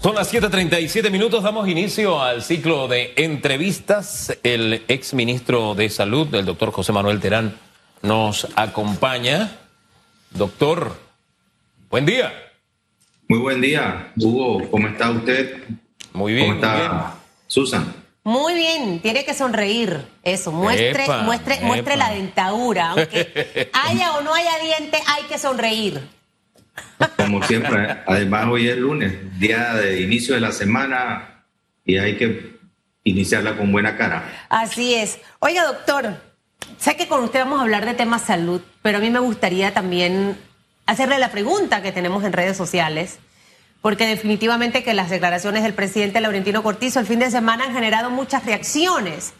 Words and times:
Son 0.00 0.14
las 0.14 0.32
7:37 0.32 1.10
minutos, 1.10 1.42
damos 1.42 1.68
inicio 1.68 2.22
al 2.22 2.44
ciclo 2.44 2.86
de 2.86 3.14
entrevistas. 3.16 4.32
El 4.44 4.84
ex 4.86 5.12
ministro 5.12 5.74
de 5.74 5.90
Salud, 5.90 6.32
el 6.36 6.46
doctor 6.46 6.70
José 6.70 6.92
Manuel 6.92 7.18
Terán, 7.18 7.58
nos 8.02 8.46
acompaña. 8.54 9.58
Doctor, 10.30 10.96
buen 11.90 12.06
día. 12.06 12.32
Muy 13.26 13.40
buen 13.40 13.60
día, 13.60 14.12
Hugo. 14.16 14.70
¿Cómo 14.70 14.86
está 14.86 15.10
usted? 15.10 15.64
Muy 16.12 16.32
bien. 16.32 16.46
¿Cómo 16.46 16.54
está 16.60 17.14
Susan? 17.48 17.92
Muy 18.22 18.54
bien, 18.54 19.00
tiene 19.00 19.24
que 19.24 19.34
sonreír. 19.34 20.06
Eso, 20.22 20.52
muestre, 20.52 21.04
Epa, 21.04 21.22
muestre, 21.22 21.58
muestre 21.62 21.96
la 21.96 22.10
dentadura. 22.10 22.90
Aunque 22.90 23.70
haya 23.72 24.16
o 24.16 24.20
no 24.20 24.32
haya 24.32 24.58
diente, 24.62 24.98
hay 25.08 25.24
que 25.24 25.38
sonreír. 25.38 26.17
Como 27.16 27.42
siempre, 27.42 27.98
además 28.06 28.46
hoy 28.50 28.68
es 28.68 28.76
lunes, 28.76 29.38
día 29.38 29.74
de 29.74 30.00
inicio 30.00 30.34
de 30.34 30.40
la 30.40 30.52
semana 30.52 31.44
y 31.84 31.98
hay 31.98 32.16
que 32.16 32.58
iniciarla 33.04 33.56
con 33.56 33.72
buena 33.72 33.96
cara. 33.96 34.46
Así 34.48 34.94
es. 34.94 35.18
Oiga, 35.38 35.64
doctor, 35.64 36.20
sé 36.78 36.96
que 36.96 37.08
con 37.08 37.22
usted 37.22 37.40
vamos 37.40 37.58
a 37.58 37.62
hablar 37.62 37.84
de 37.84 37.94
temas 37.94 38.22
salud, 38.22 38.60
pero 38.82 38.98
a 38.98 39.00
mí 39.00 39.10
me 39.10 39.18
gustaría 39.18 39.72
también 39.72 40.36
hacerle 40.86 41.18
la 41.18 41.30
pregunta 41.30 41.82
que 41.82 41.92
tenemos 41.92 42.24
en 42.24 42.32
redes 42.32 42.56
sociales, 42.56 43.18
porque 43.80 44.06
definitivamente 44.06 44.82
que 44.82 44.94
las 44.94 45.10
declaraciones 45.10 45.62
del 45.62 45.74
presidente 45.74 46.20
Laurentino 46.20 46.62
Cortizo 46.62 47.00
el 47.00 47.06
fin 47.06 47.18
de 47.18 47.30
semana 47.30 47.64
han 47.64 47.74
generado 47.74 48.10
muchas 48.10 48.44
reacciones. 48.44 49.32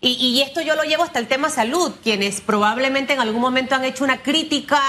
Y, 0.00 0.12
y 0.12 0.42
esto 0.42 0.60
yo 0.60 0.74
lo 0.74 0.82
llevo 0.82 1.04
hasta 1.04 1.18
el 1.18 1.26
tema 1.26 1.48
salud, 1.48 1.92
quienes 2.02 2.40
probablemente 2.40 3.14
en 3.14 3.20
algún 3.20 3.40
momento 3.40 3.74
han 3.74 3.84
hecho 3.84 4.04
una 4.04 4.18
crítica 4.18 4.80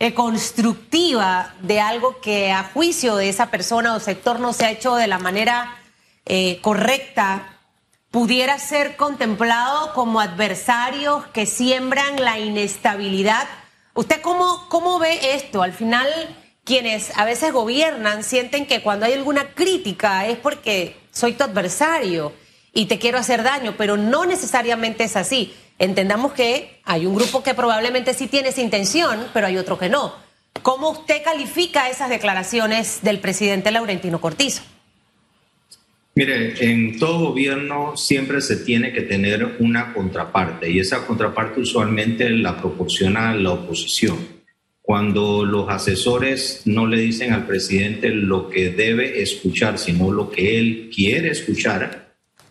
eh, 0.00 0.14
constructiva 0.14 1.54
de 1.60 1.80
algo 1.80 2.20
que 2.20 2.52
a 2.52 2.64
juicio 2.64 3.16
de 3.16 3.28
esa 3.28 3.50
persona 3.50 3.94
o 3.94 4.00
sector 4.00 4.38
no 4.38 4.52
se 4.52 4.64
ha 4.64 4.70
hecho 4.70 4.94
de 4.94 5.08
la 5.08 5.18
manera 5.18 5.76
eh, 6.24 6.60
correcta, 6.60 7.58
pudiera 8.10 8.58
ser 8.58 8.96
contemplado 8.96 9.92
como 9.94 10.20
adversarios 10.20 11.26
que 11.28 11.46
siembran 11.46 12.22
la 12.22 12.38
inestabilidad. 12.38 13.48
¿Usted 13.94 14.20
cómo, 14.20 14.66
cómo 14.68 14.98
ve 14.98 15.34
esto? 15.34 15.62
Al 15.62 15.72
final, 15.72 16.08
quienes 16.64 17.16
a 17.16 17.24
veces 17.24 17.52
gobiernan 17.52 18.22
sienten 18.22 18.66
que 18.66 18.82
cuando 18.82 19.06
hay 19.06 19.14
alguna 19.14 19.54
crítica 19.54 20.26
es 20.26 20.38
porque 20.38 20.96
soy 21.10 21.32
tu 21.32 21.44
adversario 21.44 22.32
y 22.72 22.86
te 22.86 22.98
quiero 22.98 23.18
hacer 23.18 23.42
daño, 23.42 23.74
pero 23.76 23.96
no 23.96 24.24
necesariamente 24.26 25.04
es 25.04 25.16
así. 25.16 25.54
Entendamos 25.78 26.32
que 26.32 26.80
hay 26.84 27.06
un 27.06 27.14
grupo 27.14 27.42
que 27.42 27.54
probablemente 27.54 28.14
sí 28.14 28.26
tiene 28.26 28.48
esa 28.48 28.60
intención, 28.60 29.26
pero 29.32 29.46
hay 29.46 29.56
otro 29.56 29.78
que 29.78 29.88
no. 29.88 30.14
¿Cómo 30.62 30.90
usted 30.90 31.22
califica 31.22 31.88
esas 31.88 32.10
declaraciones 32.10 33.00
del 33.02 33.20
presidente 33.20 33.70
Laurentino 33.70 34.20
Cortizo? 34.20 34.62
Mire, 36.16 36.54
en 36.68 36.98
todo 36.98 37.28
gobierno 37.28 37.96
siempre 37.96 38.40
se 38.40 38.56
tiene 38.56 38.92
que 38.92 39.02
tener 39.02 39.56
una 39.60 39.94
contraparte 39.94 40.68
y 40.68 40.80
esa 40.80 41.06
contraparte 41.06 41.60
usualmente 41.60 42.28
la 42.28 42.60
proporciona 42.60 43.32
la 43.36 43.52
oposición. 43.52 44.18
Cuando 44.82 45.44
los 45.44 45.68
asesores 45.68 46.62
no 46.64 46.88
le 46.88 46.98
dicen 46.98 47.32
al 47.32 47.46
presidente 47.46 48.08
lo 48.08 48.48
que 48.48 48.70
debe 48.70 49.22
escuchar, 49.22 49.78
sino 49.78 50.10
lo 50.10 50.28
que 50.30 50.58
él 50.58 50.90
quiere 50.92 51.28
escuchar, 51.28 52.07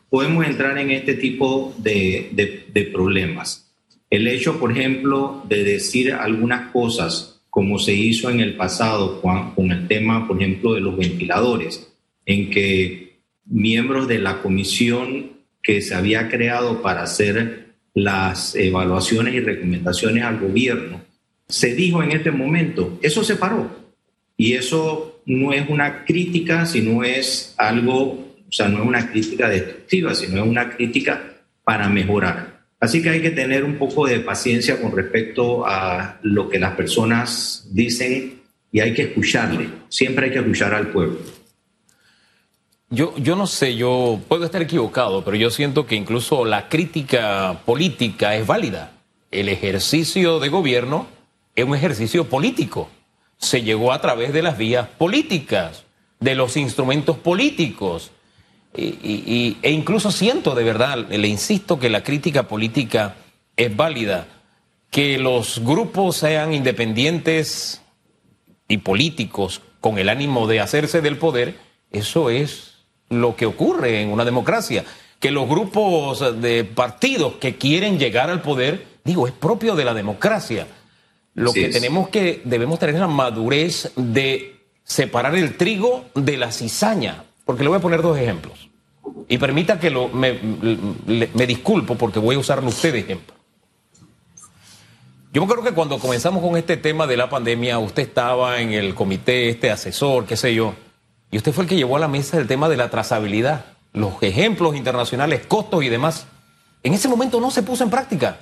podemos 0.10 0.46
entrar 0.46 0.78
en 0.78 0.92
este 0.92 1.16
tipo 1.16 1.74
de, 1.78 2.90
problemas. 2.92 3.72
El 4.10 4.28
hecho, 4.28 4.60
por 4.60 4.72
ejemplo, 4.72 5.44
de 5.48 5.64
decir 5.64 6.14
algunas 6.14 6.72
cosas, 6.72 7.42
como 7.50 7.80
se 7.80 7.94
hizo 7.94 8.30
en 8.30 8.40
el 8.40 8.56
pasado 8.56 9.22
con 9.22 9.72
el 9.72 9.88
tema, 9.88 10.28
por 10.28 10.42
ejemplo, 10.42 10.74
de 10.74 10.82
los 10.82 10.96
ventiladores, 10.96 11.92
en 12.26 12.50
que 12.50 13.20
miembros 13.46 14.08
de 14.08 14.20
la 14.20 14.42
comisión 14.42 15.32
que 15.64 15.82
se 15.82 15.96
había 15.96 16.30
creado 16.30 16.82
para 16.82 17.04
hacer 17.04 17.68
las 17.94 18.56
evaluaciones 18.56 19.34
y 19.34 19.40
recomendaciones 19.40 20.24
al 20.24 20.40
gobierno, 20.40 21.02
se 21.48 21.74
dijo 21.74 22.04
en 22.04 22.12
este 22.12 22.32
momento, 22.32 23.00
eso 23.02 23.24
se 23.24 23.36
paró. 23.36 23.70
Y 24.38 24.54
eso 24.54 25.22
no 25.26 25.52
es 25.52 25.68
una 25.68 26.06
crítica, 26.06 26.66
sino 26.66 27.04
es 27.04 27.56
algo, 27.58 28.27
o 28.48 28.52
sea, 28.52 28.68
no 28.70 28.80
es 28.80 28.88
una 28.88 29.10
crítica 29.12 29.50
destructiva, 29.50 30.16
sino 30.16 30.44
es 30.44 30.50
una 30.50 30.70
crítica 30.70 31.22
para 31.64 31.90
mejorar. 31.90 32.58
Así 32.80 33.02
que 33.02 33.10
hay 33.10 33.22
que 33.22 33.32
tener 33.32 33.64
un 33.64 33.78
poco 33.78 34.06
de 34.06 34.20
paciencia 34.20 34.80
con 34.80 34.96
respecto 34.96 35.66
a 35.66 36.20
lo 36.22 36.48
que 36.48 36.60
las 36.60 36.76
personas 36.76 37.68
dicen 37.72 38.42
y 38.72 38.80
hay 38.80 38.94
que 38.94 39.04
escucharle. 39.04 39.70
Siempre 39.90 40.28
hay 40.28 40.32
que 40.32 40.40
escuchar 40.40 40.74
al 40.74 40.88
pueblo. 40.88 41.18
Yo, 42.90 43.14
yo 43.18 43.36
no 43.36 43.48
sé, 43.48 43.76
yo 43.76 44.22
puedo 44.30 44.46
estar 44.46 44.62
equivocado, 44.62 45.26
pero 45.26 45.36
yo 45.36 45.50
siento 45.50 45.86
que 45.86 45.96
incluso 45.96 46.46
la 46.46 46.70
crítica 46.70 47.60
política 47.66 48.36
es 48.36 48.48
válida. 48.48 48.94
El 49.30 49.50
ejercicio 49.50 50.40
de 50.40 50.48
gobierno 50.48 51.08
es 51.56 51.66
un 51.66 51.76
ejercicio 51.76 52.30
político. 52.30 52.90
Se 53.38 53.62
llegó 53.64 53.92
a 53.92 54.00
través 54.00 54.32
de 54.32 54.42
las 54.42 54.58
vías 54.58 54.88
políticas, 54.88 55.84
de 56.20 56.36
los 56.36 56.56
instrumentos 56.56 57.18
políticos. 57.18 58.12
Y, 58.76 58.84
y- 58.86 59.24
y- 59.26 59.58
e 59.62 59.72
incluso 59.72 60.12
siento 60.12 60.54
de 60.56 60.64
verdad, 60.64 61.08
le 61.10 61.28
insisto 61.28 61.80
que 61.80 61.90
la 61.90 62.04
crítica 62.04 62.48
política 62.48 63.16
es 63.56 63.76
válida. 63.76 64.28
Que 64.92 65.18
los 65.18 65.60
grupos 65.64 66.18
sean 66.18 66.54
independientes 66.54 67.82
y 68.68 68.78
políticos 68.78 69.62
con 69.82 69.98
el 69.98 70.10
ánimo 70.10 70.48
de 70.48 70.60
hacerse 70.60 71.02
del 71.02 71.18
poder, 71.18 71.56
eso 71.92 72.30
es 72.30 72.74
lo 73.10 73.36
que 73.36 73.46
ocurre 73.46 74.02
en 74.02 74.10
una 74.10 74.26
democracia. 74.26 74.84
Que 75.20 75.32
los 75.32 75.48
grupos 75.48 76.42
de 76.42 76.64
partidos 76.64 77.36
que 77.36 77.56
quieren 77.58 77.98
llegar 77.98 78.30
al 78.30 78.42
poder, 78.42 78.86
digo, 79.04 79.28
es 79.28 79.34
propio 79.34 79.76
de 79.76 79.86
la 79.86 79.94
democracia. 79.94 80.68
Lo 81.34 81.54
que 81.54 81.68
es. 81.68 81.74
tenemos 81.74 82.10
que, 82.10 82.42
debemos 82.46 82.80
tener 82.80 82.96
la 82.96 83.08
madurez 83.08 83.92
de 83.96 84.56
separar 84.84 85.36
el 85.36 85.56
trigo 85.58 86.06
de 86.16 86.38
la 86.38 86.52
cizaña. 86.52 87.24
Porque 87.48 87.64
le 87.64 87.70
voy 87.70 87.78
a 87.80 87.82
poner 87.82 88.04
dos 88.04 88.16
ejemplos. 88.18 88.70
Y 89.28 89.40
permita 89.40 89.80
que 89.80 89.90
lo, 89.90 90.10
me, 90.10 90.34
le- 91.08 91.32
me 91.34 91.48
disculpo 91.48 91.96
porque 91.96 92.20
voy 92.20 92.36
a 92.36 92.40
usarlo 92.40 92.68
usted 92.70 92.94
de 92.94 93.00
ejemplo. 93.00 93.36
Yo 95.34 95.42
me 95.42 95.46
acuerdo 95.46 95.64
que 95.64 95.74
cuando 95.76 95.98
comenzamos 96.00 96.42
con 96.44 96.58
este 96.58 96.78
tema 96.78 97.06
de 97.08 97.18
la 97.18 97.30
pandemia, 97.30 97.80
usted 97.80 98.04
estaba 98.04 98.60
en 98.62 98.72
el 98.74 98.94
comité, 98.96 99.50
este 99.50 99.72
asesor, 99.72 100.26
qué 100.26 100.38
sé 100.38 100.54
yo, 100.54 100.74
y 101.32 101.38
usted 101.38 101.52
fue 101.52 101.64
el 101.64 101.70
que 101.70 101.76
llevó 101.76 101.98
a 101.98 102.00
la 102.00 102.08
mesa 102.08 102.38
el 102.38 102.48
tema 102.48 102.70
de 102.70 102.78
la 102.78 102.90
trazabilidad, 102.90 103.66
los 103.94 104.14
ejemplos 104.22 104.76
internacionales, 104.76 105.46
costos 105.48 105.84
y 105.84 105.90
demás. 105.90 106.28
En 106.84 106.94
ese 106.94 107.08
momento 107.08 107.40
no 107.42 107.52
se 107.52 107.64
puso 107.64 107.84
en 107.84 107.90
práctica, 107.90 108.40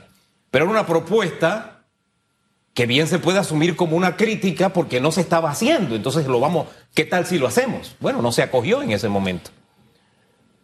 pero 0.52 0.66
era 0.66 0.72
una 0.72 0.86
propuesta 0.86 1.75
que 2.76 2.86
bien 2.86 3.08
se 3.08 3.20
puede 3.20 3.40
asumir 3.40 3.78
como 3.78 3.96
una 3.96 4.18
crítica 4.18 4.74
porque 4.74 5.00
no 5.00 5.12
se 5.14 5.22
estaba 5.22 5.50
haciendo. 5.50 5.96
Entonces 5.96 6.28
lo 6.28 6.42
vamos, 6.42 6.68
¿qué 6.94 7.06
tal 7.06 7.26
si 7.26 7.40
lo 7.40 7.48
hacemos? 7.48 7.96
Bueno, 8.02 8.22
no 8.22 8.34
se 8.34 8.44
acogió 8.44 8.84
en 8.84 8.92
ese 8.92 9.08
momento. 9.08 9.50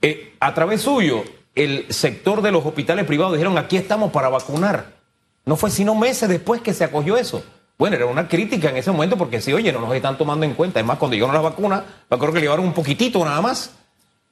Eh, 0.01 0.35
a 0.41 0.53
través 0.53 0.81
suyo, 0.81 1.23
el 1.55 1.85
sector 1.89 2.41
de 2.41 2.51
los 2.51 2.65
hospitales 2.65 3.05
privados 3.05 3.33
dijeron, 3.33 3.57
aquí 3.57 3.77
estamos 3.77 4.11
para 4.11 4.27
vacunar. 4.27 4.97
No 5.45 5.55
fue 5.55 5.71
sino 5.71 5.95
meses 5.95 6.27
después 6.27 6.61
que 6.61 6.73
se 6.73 6.83
acogió 6.83 7.15
eso. 7.15 7.45
Bueno, 7.77 7.95
era 7.95 8.05
una 8.05 8.27
crítica 8.27 8.69
en 8.69 8.75
ese 8.75 8.91
momento 8.91 9.17
porque 9.17 9.39
sí, 9.39 9.53
oye, 9.53 9.71
no 9.71 9.79
nos 9.79 9.95
están 9.95 10.17
tomando 10.17 10.45
en 10.45 10.53
cuenta. 10.53 10.79
Además, 10.79 10.97
cuando 10.97 11.15
llegaron 11.15 11.33
las 11.33 11.43
vacunas, 11.43 11.83
me 12.09 12.15
acuerdo 12.15 12.33
que 12.33 12.39
le 12.41 12.45
llevaron 12.45 12.65
un 12.65 12.73
poquitito 12.73 13.23
nada 13.23 13.41
más. 13.41 13.71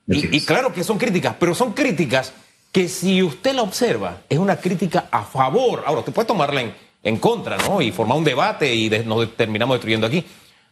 Y, 0.06 0.36
y 0.36 0.38
es. 0.38 0.46
claro 0.46 0.74
que 0.74 0.84
son 0.84 0.98
críticas, 0.98 1.36
pero 1.40 1.56
son 1.56 1.72
críticas 1.72 2.34
que 2.74 2.90
si 2.90 3.24
usted 3.24 3.54
la 3.54 3.62
observa, 3.62 4.18
es 4.28 4.38
una 4.38 4.58
crítica 4.58 5.08
a 5.10 5.24
favor. 5.24 5.84
Ahora, 5.86 6.00
usted 6.00 6.14
puede 6.14 6.28
tomarla 6.28 6.62
en, 6.62 6.89
en 7.04 7.18
contra, 7.18 7.58
¿no? 7.58 7.82
Y 7.82 7.92
formar 7.92 8.18
un 8.18 8.24
debate 8.24 8.74
y 8.74 8.90
nos 9.06 9.36
terminamos 9.36 9.76
destruyendo 9.76 10.08
aquí. 10.08 10.24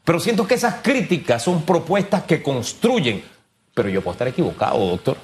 Pero 0.03 0.19
siento 0.19 0.47
que 0.47 0.55
esas 0.55 0.75
críticas 0.81 1.43
son 1.43 1.63
propuestas 1.63 2.23
que 2.23 2.41
construyen. 2.41 3.21
Pero 3.73 3.89
yo 3.89 4.01
puedo 4.01 4.13
estar 4.13 4.27
equivocado, 4.27 4.79
doctor. 4.87 5.17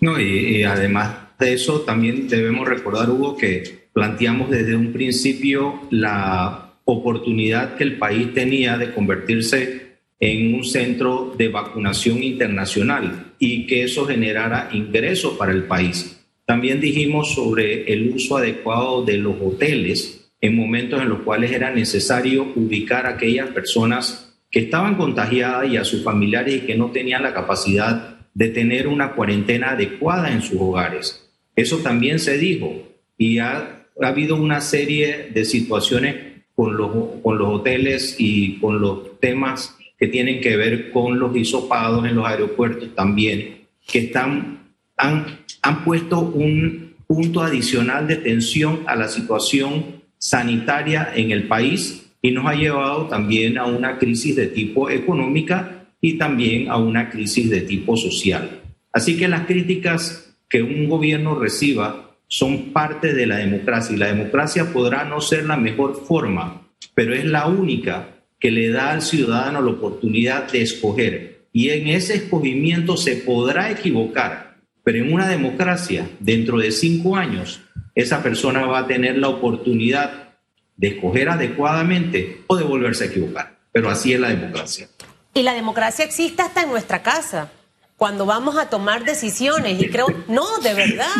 No, 0.00 0.18
y, 0.18 0.58
y 0.58 0.62
además 0.62 1.16
de 1.38 1.54
eso, 1.54 1.80
también 1.80 2.28
debemos 2.28 2.66
recordar, 2.68 3.10
Hugo, 3.10 3.36
que 3.36 3.88
planteamos 3.92 4.50
desde 4.50 4.76
un 4.76 4.92
principio 4.92 5.80
la 5.90 6.74
oportunidad 6.84 7.74
que 7.74 7.84
el 7.84 7.98
país 7.98 8.32
tenía 8.32 8.78
de 8.78 8.94
convertirse 8.94 9.88
en 10.20 10.54
un 10.54 10.64
centro 10.64 11.34
de 11.36 11.48
vacunación 11.48 12.22
internacional 12.22 13.34
y 13.38 13.66
que 13.66 13.84
eso 13.84 14.06
generara 14.06 14.70
ingresos 14.72 15.34
para 15.34 15.52
el 15.52 15.64
país. 15.64 16.17
También 16.48 16.80
dijimos 16.80 17.34
sobre 17.34 17.92
el 17.92 18.08
uso 18.08 18.38
adecuado 18.38 19.04
de 19.04 19.18
los 19.18 19.34
hoteles 19.38 20.30
en 20.40 20.56
momentos 20.56 21.02
en 21.02 21.10
los 21.10 21.20
cuales 21.20 21.52
era 21.52 21.70
necesario 21.70 22.50
ubicar 22.56 23.04
a 23.04 23.10
aquellas 23.10 23.50
personas 23.50 24.34
que 24.50 24.60
estaban 24.60 24.94
contagiadas 24.94 25.70
y 25.70 25.76
a 25.76 25.84
sus 25.84 26.02
familiares 26.02 26.54
y 26.54 26.60
que 26.60 26.74
no 26.74 26.90
tenían 26.90 27.22
la 27.22 27.34
capacidad 27.34 28.16
de 28.32 28.48
tener 28.48 28.88
una 28.88 29.12
cuarentena 29.12 29.72
adecuada 29.72 30.32
en 30.32 30.40
sus 30.40 30.58
hogares. 30.58 31.30
Eso 31.54 31.80
también 31.80 32.18
se 32.18 32.38
dijo 32.38 32.82
y 33.18 33.40
ha, 33.40 33.84
ha 34.00 34.08
habido 34.08 34.36
una 34.36 34.62
serie 34.62 35.28
de 35.34 35.44
situaciones 35.44 36.16
con 36.54 36.78
los, 36.78 37.20
con 37.22 37.36
los 37.36 37.60
hoteles 37.60 38.16
y 38.18 38.54
con 38.58 38.80
los 38.80 39.20
temas 39.20 39.76
que 39.98 40.08
tienen 40.08 40.40
que 40.40 40.56
ver 40.56 40.92
con 40.92 41.18
los 41.18 41.36
hisopados 41.36 42.06
en 42.06 42.16
los 42.16 42.24
aeropuertos 42.24 42.94
también, 42.94 43.66
que 43.86 43.98
están, 43.98 44.72
han, 44.96 45.37
han 45.62 45.84
puesto 45.84 46.20
un 46.20 46.94
punto 47.06 47.42
adicional 47.42 48.06
de 48.06 48.16
tensión 48.16 48.80
a 48.86 48.96
la 48.96 49.08
situación 49.08 50.02
sanitaria 50.18 51.10
en 51.14 51.30
el 51.30 51.48
país 51.48 52.10
y 52.20 52.32
nos 52.32 52.46
ha 52.46 52.54
llevado 52.54 53.06
también 53.06 53.58
a 53.58 53.66
una 53.66 53.98
crisis 53.98 54.36
de 54.36 54.48
tipo 54.48 54.90
económica 54.90 55.86
y 56.00 56.18
también 56.18 56.68
a 56.68 56.76
una 56.76 57.08
crisis 57.10 57.48
de 57.50 57.62
tipo 57.62 57.96
social. 57.96 58.60
Así 58.92 59.16
que 59.16 59.28
las 59.28 59.46
críticas 59.46 60.34
que 60.48 60.62
un 60.62 60.88
gobierno 60.88 61.38
reciba 61.38 62.16
son 62.26 62.72
parte 62.72 63.14
de 63.14 63.26
la 63.26 63.36
democracia 63.36 63.94
y 63.94 63.98
la 63.98 64.08
democracia 64.08 64.72
podrá 64.72 65.04
no 65.04 65.20
ser 65.20 65.46
la 65.46 65.56
mejor 65.56 66.04
forma, 66.06 66.68
pero 66.94 67.14
es 67.14 67.24
la 67.24 67.46
única 67.46 68.08
que 68.38 68.50
le 68.50 68.70
da 68.70 68.92
al 68.92 69.02
ciudadano 69.02 69.62
la 69.62 69.70
oportunidad 69.70 70.50
de 70.50 70.62
escoger. 70.62 71.46
Y 71.52 71.70
en 71.70 71.88
ese 71.88 72.14
escogimiento 72.14 72.96
se 72.96 73.16
podrá 73.16 73.70
equivocar, 73.70 74.47
pero 74.88 75.04
en 75.04 75.12
una 75.12 75.28
democracia, 75.28 76.08
dentro 76.18 76.56
de 76.56 76.72
cinco 76.72 77.14
años, 77.14 77.60
esa 77.94 78.22
persona 78.22 78.64
va 78.64 78.78
a 78.78 78.86
tener 78.86 79.18
la 79.18 79.28
oportunidad 79.28 80.30
de 80.78 80.88
escoger 80.88 81.28
adecuadamente 81.28 82.44
o 82.46 82.56
de 82.56 82.64
volverse 82.64 83.04
a 83.04 83.06
equivocar. 83.08 83.58
Pero 83.70 83.90
así 83.90 84.14
es 84.14 84.20
la 84.20 84.30
democracia. 84.30 84.88
Y 85.34 85.42
la 85.42 85.52
democracia 85.52 86.06
existe 86.06 86.40
hasta 86.40 86.62
en 86.62 86.70
nuestra 86.70 87.02
casa, 87.02 87.52
cuando 87.98 88.24
vamos 88.24 88.56
a 88.56 88.70
tomar 88.70 89.04
decisiones. 89.04 89.78
Y 89.78 89.90
creo, 89.90 90.06
no, 90.28 90.46
de 90.60 90.72
verdad. 90.72 91.16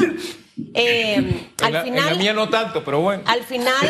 Eh, 0.72 1.50
al 1.62 1.82
final, 1.82 2.16
mía 2.16 2.32
no 2.32 2.48
tanto, 2.48 2.82
pero 2.82 3.02
bueno. 3.02 3.22
Al 3.26 3.44
final, 3.44 3.86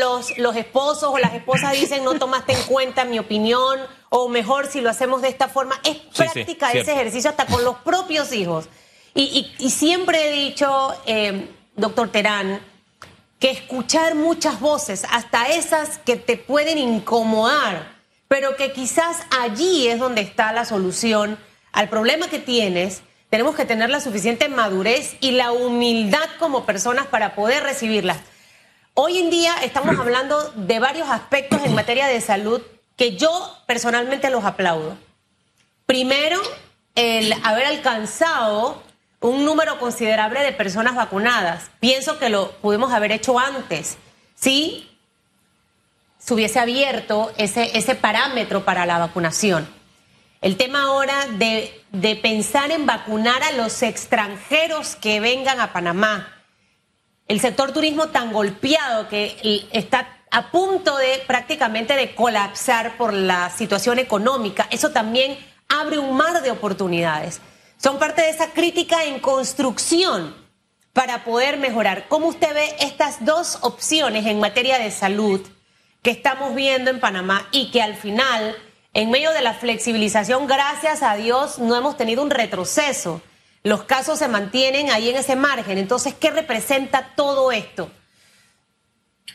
los, 0.00 0.36
los 0.36 0.54
esposos 0.54 1.04
o 1.04 1.16
las 1.16 1.32
esposas 1.32 1.72
dicen 1.72 2.04
no 2.04 2.18
tomaste 2.18 2.52
en 2.52 2.62
cuenta 2.64 3.06
mi 3.06 3.18
opinión, 3.18 3.80
o 4.10 4.28
mejor 4.28 4.66
si 4.66 4.82
lo 4.82 4.90
hacemos 4.90 5.22
de 5.22 5.28
esta 5.28 5.48
forma. 5.48 5.80
Es 5.82 5.96
práctica 6.14 6.72
ese 6.72 6.92
ejercicio 6.92 7.30
hasta 7.30 7.46
con 7.46 7.64
los 7.64 7.76
propios 7.76 8.30
hijos. 8.34 8.68
Y, 9.14 9.70
siempre 9.70 10.28
he 10.28 10.32
dicho, 10.32 10.94
eh, 11.06 11.48
doctor 11.76 12.10
Terán, 12.10 12.60
que 13.38 13.50
escuchar 13.50 14.14
muchas 14.14 14.58
voces, 14.58 15.04
hasta 15.10 15.48
esas 15.48 15.98
que 15.98 16.16
te 16.16 16.36
pueden 16.36 16.78
incomodar, 16.78 17.94
pero 18.26 18.56
que 18.56 18.72
quizás 18.72 19.18
allí 19.38 19.86
es 19.86 19.98
donde 19.98 20.22
está 20.22 20.52
la 20.52 20.64
solución 20.64 21.38
al 21.72 21.88
problema 21.88 22.28
que 22.28 22.38
tienes, 22.38 23.02
tenemos 23.30 23.54
que 23.54 23.64
tener 23.64 23.90
la 23.90 24.00
suficiente 24.00 24.48
madurez 24.48 25.16
y 25.20 25.32
la 25.32 25.52
humildad 25.52 26.28
como 26.38 26.64
personas 26.64 27.06
para 27.06 27.34
poder 27.34 27.62
recibirlas. 27.62 28.18
Hoy 28.94 29.18
en 29.18 29.28
día 29.30 29.54
estamos 29.62 29.98
hablando 29.98 30.52
de 30.54 30.78
varios 30.78 31.08
aspectos 31.08 31.60
en 31.64 31.74
materia 31.74 32.06
de 32.06 32.20
salud 32.20 32.62
que 32.96 33.16
yo 33.16 33.58
personalmente 33.66 34.30
los 34.30 34.44
aplaudo. 34.44 34.96
Primero, 35.84 36.40
el 36.94 37.32
haber 37.42 37.66
alcanzado 37.66 38.82
un 39.30 39.42
número 39.46 39.78
considerable 39.78 40.40
de 40.40 40.52
personas 40.52 40.94
vacunadas. 40.94 41.70
Pienso 41.80 42.18
que 42.18 42.28
lo 42.28 42.50
pudimos 42.58 42.92
haber 42.92 43.10
hecho 43.10 43.38
antes. 43.38 43.96
Si 44.34 44.90
se 46.18 46.34
hubiese 46.34 46.60
abierto 46.60 47.32
ese, 47.38 47.76
ese 47.78 47.94
parámetro 47.94 48.66
para 48.66 48.84
la 48.84 48.98
vacunación. 48.98 49.66
El 50.42 50.58
tema 50.58 50.82
ahora 50.82 51.14
de, 51.38 51.82
de 51.90 52.16
pensar 52.16 52.70
en 52.70 52.84
vacunar 52.84 53.42
a 53.42 53.52
los 53.52 53.82
extranjeros 53.82 54.94
que 54.94 55.20
vengan 55.20 55.58
a 55.58 55.72
Panamá. 55.72 56.42
El 57.26 57.40
sector 57.40 57.72
turismo 57.72 58.08
tan 58.08 58.30
golpeado 58.30 59.08
que 59.08 59.66
está 59.72 60.18
a 60.30 60.50
punto 60.50 60.98
de 60.98 61.22
prácticamente 61.26 61.96
de 61.96 62.14
colapsar 62.14 62.98
por 62.98 63.14
la 63.14 63.48
situación 63.48 63.98
económica. 63.98 64.68
Eso 64.70 64.90
también 64.90 65.38
abre 65.70 65.98
un 65.98 66.14
mar 66.14 66.42
de 66.42 66.50
oportunidades 66.50 67.40
son 67.84 67.98
parte 67.98 68.22
de 68.22 68.30
esa 68.30 68.54
crítica 68.54 69.04
en 69.04 69.18
construcción 69.18 70.34
para 70.94 71.22
poder 71.22 71.58
mejorar. 71.58 72.06
¿Cómo 72.08 72.28
usted 72.28 72.54
ve 72.54 72.64
estas 72.80 73.26
dos 73.26 73.58
opciones 73.60 74.24
en 74.24 74.40
materia 74.40 74.78
de 74.78 74.90
salud 74.90 75.42
que 76.00 76.10
estamos 76.10 76.54
viendo 76.54 76.90
en 76.90 76.98
Panamá 76.98 77.46
y 77.52 77.70
que 77.70 77.82
al 77.82 77.94
final, 77.94 78.56
en 78.94 79.10
medio 79.10 79.32
de 79.32 79.42
la 79.42 79.52
flexibilización, 79.52 80.46
gracias 80.46 81.02
a 81.02 81.14
Dios, 81.16 81.58
no 81.58 81.76
hemos 81.76 81.98
tenido 81.98 82.22
un 82.22 82.30
retroceso? 82.30 83.20
Los 83.62 83.82
casos 83.82 84.18
se 84.18 84.28
mantienen 84.28 84.90
ahí 84.90 85.10
en 85.10 85.16
ese 85.16 85.36
margen. 85.36 85.76
Entonces, 85.76 86.14
¿qué 86.14 86.30
representa 86.30 87.12
todo 87.14 87.52
esto? 87.52 87.90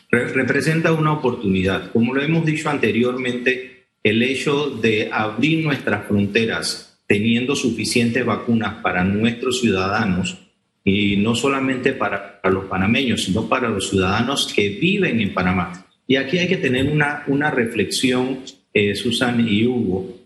representa 0.10 0.92
una 0.92 1.14
oportunidad. 1.14 1.92
Como 1.92 2.16
lo 2.16 2.24
hemos 2.24 2.44
dicho 2.44 2.68
anteriormente, 2.68 3.86
el 4.02 4.24
hecho 4.24 4.72
de 4.72 5.12
abrir 5.14 5.64
nuestras 5.64 6.08
fronteras 6.08 6.89
teniendo 7.10 7.56
suficientes 7.56 8.24
vacunas 8.24 8.76
para 8.84 9.04
nuestros 9.04 9.62
ciudadanos 9.62 10.38
y 10.84 11.18
no 11.18 11.34
solamente 11.34 11.94
para, 11.94 12.40
los 12.44 12.66
panameños, 12.66 13.24
sino 13.24 13.50
para 13.50 13.68
los 13.68 13.90
ciudadanos 13.90 14.54
que 14.54 14.70
viven 14.70 15.20
en 15.20 15.34
Panamá. 15.34 15.88
Y 16.06 16.18
aquí 16.18 16.38
hay 16.38 16.48
que 16.48 16.58
tener 16.58 16.86
una, 16.86 17.24
una 17.26 17.50
reflexión, 17.50 18.42
eh, 18.72 18.94
Susan 18.94 19.44
y 19.50 19.66
Hugo. 19.66 20.18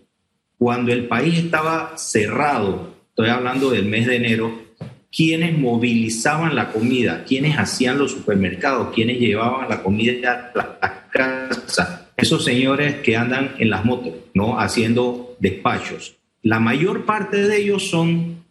Cuando 0.58 0.92
el 0.92 1.06
país 1.06 1.38
estaba 1.38 1.96
cerrado, 1.96 2.94
estoy 3.08 3.30
hablando 3.30 3.70
del 3.70 3.86
mes 3.86 4.06
de 4.06 4.16
enero, 4.16 4.62
quienes 5.10 5.56
movilizaban 5.56 6.54
la 6.54 6.70
comida, 6.70 7.24
quienes 7.24 7.58
hacían 7.58 7.96
los 7.96 8.10
supermercados, 8.10 8.94
quienes 8.94 9.18
llevaban 9.18 9.70
la 9.70 9.82
comida 9.82 10.52
a 10.54 10.58
las 10.58 10.90
casas, 11.10 12.08
esos 12.18 12.44
señores 12.44 12.96
que 12.96 13.16
andan 13.16 13.54
en 13.58 13.70
las 13.70 13.86
motos, 13.86 14.12
¿no? 14.34 14.60
Haciendo 14.60 15.34
despachos 15.40 16.16
la 16.44 16.60
mayor 16.60 17.06
parte 17.06 17.38
de 17.38 17.56
ellos 17.56 17.88
son 17.88 18.44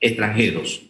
extranjeros. 0.00 0.82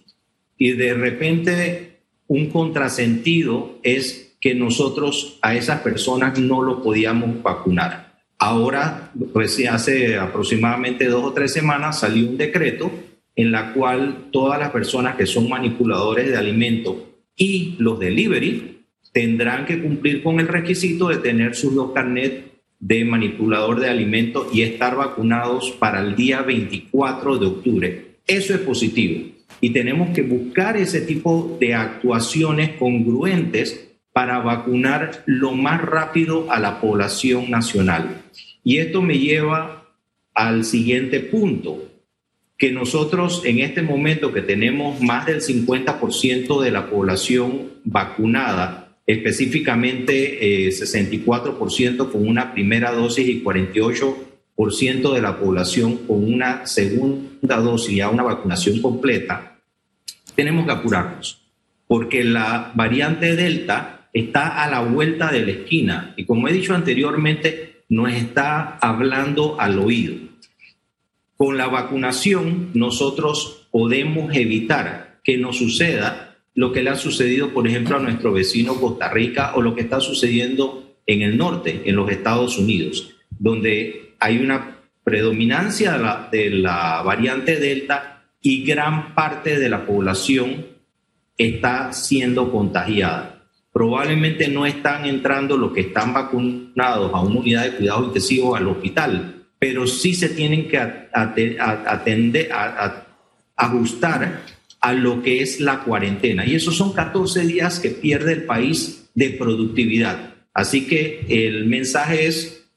Y 0.56 0.72
de 0.72 0.94
repente 0.94 1.98
un 2.28 2.50
contrasentido 2.50 3.78
es 3.82 4.36
que 4.40 4.54
nosotros 4.54 5.38
a 5.42 5.56
esas 5.56 5.80
personas 5.80 6.38
no 6.38 6.62
lo 6.62 6.82
podíamos 6.82 7.42
vacunar. 7.42 8.20
Ahora, 8.38 9.10
pues 9.32 9.60
hace 9.68 10.18
aproximadamente 10.18 11.06
dos 11.06 11.24
o 11.24 11.32
tres 11.32 11.52
semanas 11.52 12.00
salió 12.00 12.28
un 12.28 12.36
decreto 12.36 12.92
en 13.34 13.50
la 13.50 13.72
cual 13.72 14.28
todas 14.30 14.60
las 14.60 14.70
personas 14.70 15.16
que 15.16 15.26
son 15.26 15.48
manipuladores 15.48 16.28
de 16.28 16.36
alimentos 16.36 16.96
y 17.34 17.74
los 17.78 17.98
delivery 17.98 18.84
tendrán 19.12 19.66
que 19.66 19.82
cumplir 19.82 20.22
con 20.22 20.38
el 20.38 20.46
requisito 20.46 21.08
de 21.08 21.16
tener 21.16 21.56
sus 21.56 21.74
dos 21.74 21.90
carnet 21.92 22.55
de 22.78 23.04
manipulador 23.04 23.80
de 23.80 23.88
alimentos 23.88 24.48
y 24.52 24.62
estar 24.62 24.96
vacunados 24.96 25.70
para 25.72 26.00
el 26.00 26.14
día 26.14 26.42
24 26.42 27.38
de 27.38 27.46
octubre. 27.46 28.06
Eso 28.26 28.54
es 28.54 28.60
positivo. 28.60 29.30
Y 29.60 29.70
tenemos 29.70 30.10
que 30.10 30.22
buscar 30.22 30.76
ese 30.76 31.00
tipo 31.00 31.56
de 31.60 31.74
actuaciones 31.74 32.70
congruentes 32.78 33.86
para 34.12 34.38
vacunar 34.38 35.22
lo 35.26 35.52
más 35.52 35.80
rápido 35.80 36.50
a 36.50 36.58
la 36.58 36.80
población 36.80 37.50
nacional. 37.50 38.22
Y 38.64 38.78
esto 38.78 39.02
me 39.02 39.18
lleva 39.18 39.86
al 40.34 40.64
siguiente 40.64 41.20
punto, 41.20 41.82
que 42.58 42.72
nosotros 42.72 43.42
en 43.44 43.60
este 43.60 43.82
momento 43.82 44.32
que 44.32 44.42
tenemos 44.42 45.00
más 45.00 45.26
del 45.26 45.40
50% 45.40 46.62
de 46.62 46.70
la 46.70 46.88
población 46.88 47.72
vacunada, 47.84 48.85
específicamente 49.06 50.68
64% 50.68 51.78
eh, 51.78 52.10
con 52.10 52.26
una 52.26 52.52
primera 52.52 52.92
dosis 52.92 53.28
y 53.28 53.42
48% 53.42 55.14
de 55.14 55.20
la 55.20 55.38
población 55.38 55.98
con 56.06 56.24
una 56.24 56.66
segunda 56.66 57.56
dosis, 57.58 57.96
ya 57.96 58.10
una 58.10 58.24
vacunación 58.24 58.80
completa, 58.80 59.58
tenemos 60.34 60.66
que 60.66 60.72
apurarnos, 60.72 61.42
porque 61.86 62.24
la 62.24 62.72
variante 62.74 63.36
Delta 63.36 64.08
está 64.12 64.64
a 64.64 64.70
la 64.70 64.80
vuelta 64.80 65.30
de 65.30 65.44
la 65.44 65.52
esquina 65.52 66.14
y 66.16 66.24
como 66.24 66.48
he 66.48 66.52
dicho 66.52 66.74
anteriormente, 66.74 67.84
nos 67.88 68.12
está 68.12 68.78
hablando 68.78 69.60
al 69.60 69.78
oído. 69.78 70.16
Con 71.36 71.56
la 71.58 71.68
vacunación 71.68 72.70
nosotros 72.74 73.68
podemos 73.70 74.34
evitar 74.34 75.20
que 75.22 75.36
nos 75.36 75.58
suceda 75.58 76.25
lo 76.56 76.72
que 76.72 76.82
le 76.82 76.90
ha 76.90 76.96
sucedido, 76.96 77.50
por 77.50 77.68
ejemplo, 77.68 77.96
a 77.96 78.00
nuestro 78.00 78.32
vecino 78.32 78.74
Costa 78.80 79.08
Rica 79.10 79.52
o 79.54 79.62
lo 79.62 79.74
que 79.74 79.82
está 79.82 80.00
sucediendo 80.00 80.96
en 81.06 81.22
el 81.22 81.36
norte, 81.36 81.82
en 81.84 81.94
los 81.94 82.10
Estados 82.10 82.58
Unidos, 82.58 83.14
donde 83.30 84.14
hay 84.18 84.38
una 84.38 84.78
predominancia 85.04 85.92
de 85.92 85.98
la, 85.98 86.28
de 86.32 86.50
la 86.50 87.02
variante 87.02 87.60
Delta 87.60 88.24
y 88.40 88.64
gran 88.64 89.14
parte 89.14 89.58
de 89.58 89.68
la 89.68 89.86
población 89.86 90.66
está 91.36 91.92
siendo 91.92 92.50
contagiada. 92.50 93.44
Probablemente 93.70 94.48
no 94.48 94.64
están 94.64 95.04
entrando 95.04 95.58
los 95.58 95.72
que 95.72 95.82
están 95.82 96.14
vacunados 96.14 97.12
a 97.12 97.20
una 97.20 97.40
unidad 97.40 97.64
de 97.64 97.72
cuidados 97.72 98.06
intensivos 98.06 98.58
al 98.58 98.68
hospital, 98.68 99.44
pero 99.58 99.86
sí 99.86 100.14
se 100.14 100.30
tienen 100.30 100.68
que 100.68 100.78
atender, 100.78 102.50
a, 102.50 103.04
ajustar 103.54 104.42
a 104.86 104.92
lo 104.92 105.20
que 105.20 105.42
es 105.42 105.60
la 105.60 105.80
cuarentena. 105.80 106.46
Y 106.46 106.54
esos 106.54 106.76
son 106.76 106.92
14 106.92 107.44
días 107.44 107.80
que 107.80 107.90
pierde 107.90 108.34
el 108.34 108.44
país 108.44 109.08
de 109.16 109.30
productividad. 109.30 110.34
Así 110.54 110.86
que 110.86 111.26
el 111.28 111.66
mensaje 111.66 112.28
es, 112.28 112.68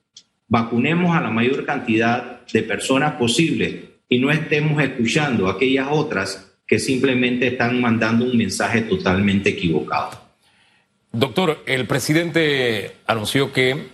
vacunemos 0.47 1.15
a 1.15 1.21
la 1.21 1.29
mayor 1.29 1.67
cantidad 1.67 2.41
de 2.51 2.63
personas 2.63 3.13
posible 3.13 3.99
y 4.09 4.17
no 4.17 4.31
estemos 4.31 4.81
escuchando 4.81 5.47
a 5.47 5.51
aquellas 5.51 5.87
otras 5.91 6.51
que 6.65 6.79
simplemente 6.79 7.45
están 7.45 7.79
mandando 7.79 8.25
un 8.25 8.35
mensaje 8.35 8.81
totalmente 8.81 9.51
equivocado. 9.51 10.09
Doctor, 11.11 11.61
el 11.67 11.85
presidente 11.85 12.93
anunció 13.05 13.53
que 13.53 13.85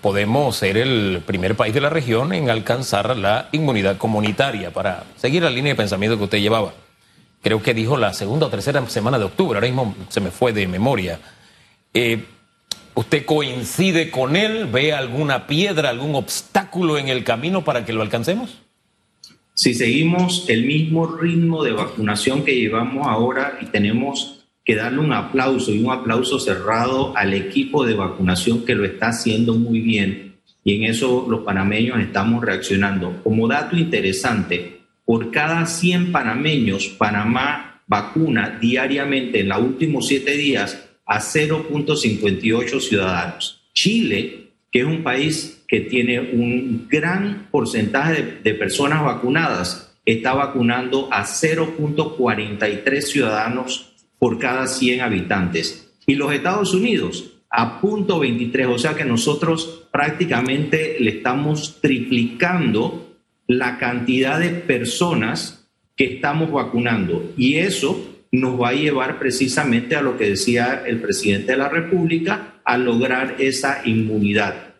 podemos 0.00 0.56
ser 0.56 0.78
el 0.78 1.20
primer 1.26 1.54
país 1.54 1.74
de 1.74 1.82
la 1.82 1.90
región 1.90 2.32
en 2.32 2.48
alcanzar 2.48 3.14
la 3.14 3.50
inmunidad 3.52 3.98
comunitaria 3.98 4.70
para 4.70 5.04
seguir 5.16 5.42
la 5.42 5.50
línea 5.50 5.74
de 5.74 5.76
pensamiento 5.76 6.16
que 6.16 6.24
usted 6.24 6.40
llevaba. 6.40 6.72
Creo 7.42 7.62
que 7.62 7.74
dijo 7.74 7.96
la 7.96 8.14
segunda 8.14 8.46
o 8.46 8.50
tercera 8.50 8.86
semana 8.88 9.18
de 9.18 9.24
octubre, 9.24 9.56
ahora 9.56 9.66
mismo 9.66 9.94
se 10.08 10.20
me 10.20 10.30
fue 10.30 10.52
de 10.52 10.66
memoria. 10.68 11.18
Eh, 11.92 12.24
¿Usted 12.94 13.24
coincide 13.24 14.10
con 14.10 14.36
él? 14.36 14.66
¿Ve 14.66 14.92
alguna 14.92 15.46
piedra, 15.46 15.90
algún 15.90 16.14
obstáculo 16.14 16.98
en 16.98 17.08
el 17.08 17.24
camino 17.24 17.64
para 17.64 17.84
que 17.84 17.92
lo 17.92 18.02
alcancemos? 18.02 18.58
Si 19.54 19.74
seguimos 19.74 20.48
el 20.48 20.64
mismo 20.64 21.06
ritmo 21.06 21.64
de 21.64 21.72
vacunación 21.72 22.44
que 22.44 22.54
llevamos 22.54 23.06
ahora 23.06 23.58
y 23.60 23.66
tenemos 23.66 24.46
que 24.64 24.76
darle 24.76 25.00
un 25.00 25.12
aplauso 25.12 25.72
y 25.72 25.82
un 25.82 25.90
aplauso 25.90 26.38
cerrado 26.38 27.16
al 27.16 27.34
equipo 27.34 27.84
de 27.84 27.94
vacunación 27.94 28.64
que 28.64 28.74
lo 28.74 28.84
está 28.84 29.08
haciendo 29.08 29.54
muy 29.54 29.80
bien 29.80 30.32
y 30.64 30.76
en 30.76 30.84
eso 30.84 31.26
los 31.28 31.40
panameños 31.40 31.98
estamos 32.00 32.44
reaccionando. 32.44 33.20
Como 33.24 33.48
dato 33.48 33.76
interesante, 33.76 34.81
por 35.04 35.30
cada 35.30 35.66
100 35.66 36.12
panameños, 36.12 36.88
Panamá 36.88 37.82
vacuna 37.86 38.58
diariamente 38.60 39.40
en 39.40 39.48
los 39.48 39.60
últimos 39.60 40.06
siete 40.06 40.36
días 40.36 40.88
a 41.04 41.20
0.58 41.20 42.80
ciudadanos. 42.80 43.62
Chile, 43.74 44.52
que 44.70 44.80
es 44.80 44.86
un 44.86 45.02
país 45.02 45.64
que 45.68 45.80
tiene 45.80 46.20
un 46.20 46.86
gran 46.88 47.48
porcentaje 47.50 48.40
de, 48.42 48.54
personas 48.54 49.02
vacunadas, 49.02 49.94
está 50.04 50.34
vacunando 50.34 51.08
a 51.10 51.24
0.43 51.24 53.00
ciudadanos 53.00 53.94
por 54.18 54.38
cada 54.38 54.66
100 54.66 55.00
habitantes. 55.00 55.92
Y 56.06 56.14
los 56.14 56.32
Estados 56.32 56.74
Unidos 56.74 57.32
a 57.50 57.80
0.23, 57.80 58.66
o 58.72 58.78
sea 58.78 58.94
que 58.94 59.04
nosotros 59.04 59.88
prácticamente 59.92 60.96
le 60.98 61.10
estamos 61.10 61.80
triplicando 61.80 63.11
la 63.46 63.78
cantidad 63.78 64.38
de 64.38 64.50
personas 64.50 65.68
que 65.96 66.04
estamos 66.04 66.50
vacunando. 66.50 67.32
Y 67.36 67.56
eso 67.56 68.12
nos 68.30 68.60
va 68.60 68.70
a 68.70 68.74
llevar 68.74 69.18
precisamente 69.18 69.94
a 69.94 70.02
lo 70.02 70.16
que 70.16 70.30
decía 70.30 70.82
el 70.86 71.00
presidente 71.00 71.52
de 71.52 71.58
la 71.58 71.68
República, 71.68 72.60
a 72.64 72.78
lograr 72.78 73.36
esa 73.38 73.82
inmunidad, 73.84 74.74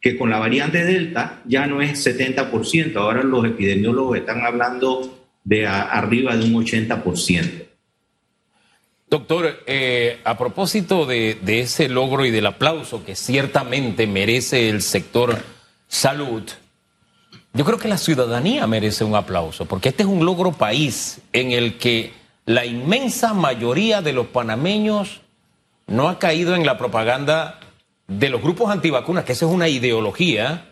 que 0.00 0.16
con 0.16 0.30
la 0.30 0.38
variante 0.38 0.84
Delta 0.84 1.40
ya 1.46 1.66
no 1.66 1.82
es 1.82 2.06
70%, 2.06 2.96
ahora 2.96 3.22
los 3.22 3.44
epidemiólogos 3.44 4.18
están 4.18 4.42
hablando 4.42 5.26
de 5.42 5.66
arriba 5.66 6.36
de 6.36 6.44
un 6.44 6.64
80%. 6.64 7.66
Doctor, 9.08 9.62
eh, 9.66 10.20
a 10.24 10.38
propósito 10.38 11.04
de, 11.04 11.36
de 11.42 11.60
ese 11.60 11.88
logro 11.88 12.24
y 12.24 12.30
del 12.30 12.46
aplauso 12.46 13.04
que 13.04 13.14
ciertamente 13.14 14.06
merece 14.06 14.70
el 14.70 14.80
sector 14.80 15.38
salud, 15.86 16.44
yo 17.54 17.64
creo 17.64 17.78
que 17.78 17.88
la 17.88 17.98
ciudadanía 17.98 18.66
merece 18.66 19.04
un 19.04 19.14
aplauso, 19.14 19.66
porque 19.66 19.90
este 19.90 20.04
es 20.04 20.08
un 20.08 20.24
logro 20.24 20.52
país 20.52 21.20
en 21.32 21.52
el 21.52 21.78
que 21.78 22.12
la 22.46 22.64
inmensa 22.64 23.34
mayoría 23.34 24.00
de 24.02 24.12
los 24.12 24.26
panameños 24.28 25.20
no 25.86 26.08
ha 26.08 26.18
caído 26.18 26.54
en 26.54 26.64
la 26.64 26.78
propaganda 26.78 27.60
de 28.08 28.30
los 28.30 28.42
grupos 28.42 28.70
antivacunas, 28.70 29.24
que 29.24 29.32
esa 29.32 29.46
es 29.46 29.52
una 29.52 29.68
ideología, 29.68 30.70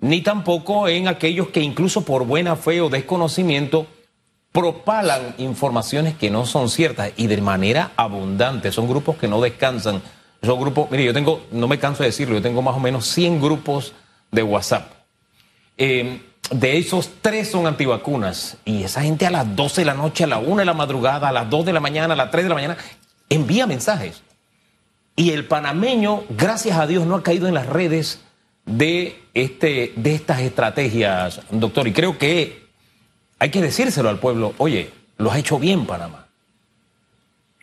ni 0.00 0.22
tampoco 0.22 0.88
en 0.88 1.08
aquellos 1.08 1.48
que 1.48 1.60
incluso 1.60 2.04
por 2.04 2.24
buena 2.24 2.56
fe 2.56 2.80
o 2.80 2.88
desconocimiento 2.88 3.86
propalan 4.52 5.34
informaciones 5.38 6.14
que 6.14 6.30
no 6.30 6.46
son 6.46 6.68
ciertas 6.68 7.12
y 7.16 7.26
de 7.26 7.40
manera 7.40 7.92
abundante. 7.96 8.72
Son 8.72 8.88
grupos 8.88 9.16
que 9.16 9.28
no 9.28 9.40
descansan. 9.40 10.02
Son 10.42 10.58
grupos, 10.58 10.90
mire, 10.90 11.04
yo 11.04 11.12
tengo, 11.12 11.42
no 11.52 11.68
me 11.68 11.78
canso 11.78 12.02
de 12.02 12.08
decirlo, 12.08 12.34
yo 12.36 12.42
tengo 12.42 12.62
más 12.62 12.74
o 12.74 12.80
menos 12.80 13.06
100 13.06 13.40
grupos 13.40 13.92
de 14.32 14.42
WhatsApp. 14.42 14.99
Eh, 15.82 16.20
de 16.50 16.76
esos 16.76 17.10
tres 17.22 17.50
son 17.50 17.66
antivacunas. 17.66 18.58
Y 18.66 18.82
esa 18.82 19.00
gente 19.00 19.26
a 19.26 19.30
las 19.30 19.56
12 19.56 19.80
de 19.80 19.84
la 19.86 19.94
noche, 19.94 20.24
a 20.24 20.26
la 20.26 20.38
1 20.38 20.56
de 20.56 20.64
la 20.66 20.74
madrugada, 20.74 21.30
a 21.30 21.32
las 21.32 21.48
2 21.48 21.64
de 21.64 21.72
la 21.72 21.80
mañana, 21.80 22.12
a 22.12 22.16
las 22.16 22.30
3 22.30 22.44
de 22.44 22.48
la 22.50 22.54
mañana, 22.54 22.76
envía 23.30 23.66
mensajes. 23.66 24.22
Y 25.16 25.30
el 25.30 25.46
panameño, 25.46 26.24
gracias 26.28 26.78
a 26.78 26.86
Dios, 26.86 27.06
no 27.06 27.16
ha 27.16 27.22
caído 27.22 27.48
en 27.48 27.54
las 27.54 27.66
redes 27.66 28.20
de, 28.66 29.22
este, 29.32 29.94
de 29.96 30.14
estas 30.14 30.40
estrategias, 30.40 31.40
doctor. 31.50 31.88
Y 31.88 31.92
creo 31.92 32.18
que 32.18 32.62
hay 33.38 33.50
que 33.50 33.62
decírselo 33.62 34.10
al 34.10 34.18
pueblo, 34.18 34.52
oye, 34.58 34.90
lo 35.16 35.30
has 35.30 35.38
hecho 35.38 35.58
bien 35.58 35.86
Panamá. 35.86 36.26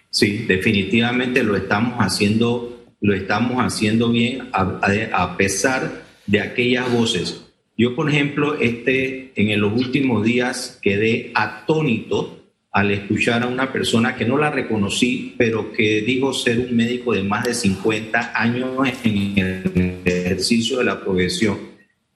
Sí, 0.09 0.45
definitivamente 0.47 1.43
lo 1.43 1.55
estamos 1.55 2.00
haciendo, 2.00 2.88
lo 3.00 3.13
estamos 3.13 3.63
haciendo 3.63 4.09
bien 4.09 4.50
a 4.51 5.38
pesar 5.38 6.01
de 6.25 6.41
aquellas 6.41 6.91
voces 6.91 7.46
yo, 7.77 7.96
por 7.96 8.10
ejemplo, 8.10 8.57
este, 8.60 9.31
en 9.36 9.62
los 9.62 9.74
últimos 9.74 10.24
días 10.25 10.79
quedé 10.81 11.31
atónito 11.36 12.43
al 12.72 12.91
escuchar 12.91 13.43
a 13.43 13.48
una 13.48 13.72
persona 13.72 14.15
que 14.15 14.25
no 14.25 14.38
la 14.38 14.50
reconocí, 14.50 15.36
pero 15.38 15.72
que 15.72 16.01
dijo 16.01 16.34
ser 16.34 16.60
un 16.60 16.75
médico 16.75 17.13
de 17.13 17.24
más 17.24 17.46
de 17.46 17.53
50 17.53 18.34
años 18.36 18.69
en 19.03 19.38
el 19.38 20.01
ejercicio 20.05 20.79
de 20.79 20.86
la 20.86 21.00
profesión, 21.03 21.57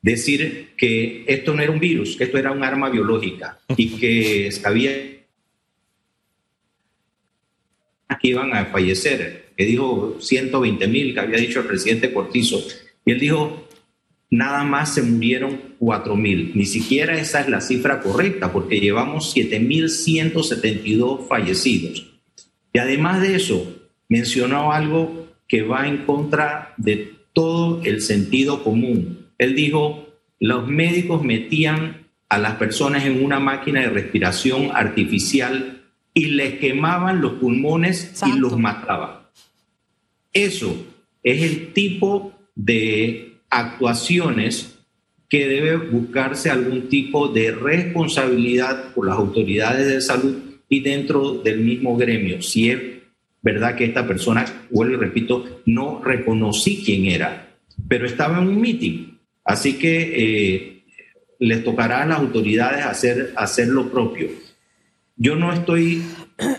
decir 0.01 0.71
que 0.77 1.23
esto 1.27 1.53
no 1.53 1.61
era 1.61 1.71
un 1.71 1.79
virus, 1.79 2.15
que 2.15 2.25
esto 2.25 2.37
era 2.37 2.51
un 2.51 2.63
arma 2.63 2.89
biológica 2.89 3.59
y 3.77 3.89
que 3.97 4.49
había 4.63 4.91
que 8.21 8.27
iban 8.27 8.53
a 8.53 8.65
fallecer, 8.65 9.47
que 9.57 9.65
dijo 9.65 10.17
120 10.19 10.87
mil, 10.87 11.13
que 11.13 11.19
había 11.19 11.39
dicho 11.39 11.61
el 11.61 11.65
presidente 11.65 12.13
Cortizo, 12.13 12.63
y 13.03 13.13
él 13.13 13.19
dijo, 13.19 13.67
nada 14.31 14.63
más 14.63 14.95
se 14.95 15.03
murieron 15.03 15.75
4 15.77 16.15
mil. 16.15 16.53
Ni 16.55 16.65
siquiera 16.65 17.19
esa 17.19 17.41
es 17.41 17.49
la 17.49 17.61
cifra 17.61 17.99
correcta, 17.99 18.51
porque 18.51 18.79
llevamos 18.79 19.35
7.172 19.35 21.27
fallecidos. 21.27 22.07
Y 22.73 22.79
además 22.79 23.21
de 23.21 23.35
eso, 23.35 23.77
mencionó 24.07 24.71
algo 24.71 25.27
que 25.47 25.61
va 25.61 25.87
en 25.87 26.05
contra 26.05 26.73
de 26.77 27.13
todo 27.33 27.83
el 27.83 28.01
sentido 28.01 28.63
común. 28.63 29.27
Él 29.37 29.53
dijo, 29.55 30.07
los 30.39 30.67
médicos 30.67 31.23
metían 31.23 32.07
a 32.29 32.37
las 32.37 32.55
personas 32.55 33.05
en 33.05 33.23
una 33.23 33.39
máquina 33.39 33.81
de 33.81 33.89
respiración 33.89 34.69
artificial 34.73 35.83
y 36.13 36.27
les 36.27 36.59
quemaban 36.59 37.21
los 37.21 37.33
pulmones 37.33 38.21
y 38.25 38.39
los 38.39 38.57
mataban. 38.57 39.27
Eso 40.31 40.85
es 41.23 41.41
el 41.43 41.73
tipo 41.73 42.33
de 42.55 43.30
actuaciones 43.51 44.79
que 45.29 45.47
debe 45.47 45.77
buscarse 45.77 46.49
algún 46.49 46.89
tipo 46.89 47.27
de 47.27 47.51
responsabilidad 47.51 48.93
por 48.93 49.07
las 49.07 49.17
autoridades 49.17 49.87
de 49.87 50.01
salud 50.01 50.35
y 50.67 50.79
dentro 50.79 51.35
del 51.35 51.59
mismo 51.59 51.95
gremio. 51.95 52.41
Si 52.41 52.69
es 52.69 52.79
verdad 53.41 53.75
que 53.75 53.85
esta 53.85 54.07
persona, 54.07 54.45
vuelvo 54.69 54.95
y 54.95 54.97
repito, 54.97 55.61
no 55.65 56.01
reconocí 56.03 56.81
quién 56.83 57.05
era, 57.05 57.55
pero 57.87 58.05
estaba 58.05 58.39
en 58.39 58.47
un 58.47 58.59
meeting. 58.59 59.17
Así 59.43 59.73
que 59.77 60.13
eh, 60.15 60.83
les 61.39 61.63
tocará 61.63 62.03
a 62.03 62.05
las 62.05 62.19
autoridades 62.19 62.85
hacer, 62.85 63.33
hacer 63.35 63.67
lo 63.67 63.89
propio. 63.89 64.29
Yo 65.23 65.35
no 65.35 65.53
estoy 65.53 66.01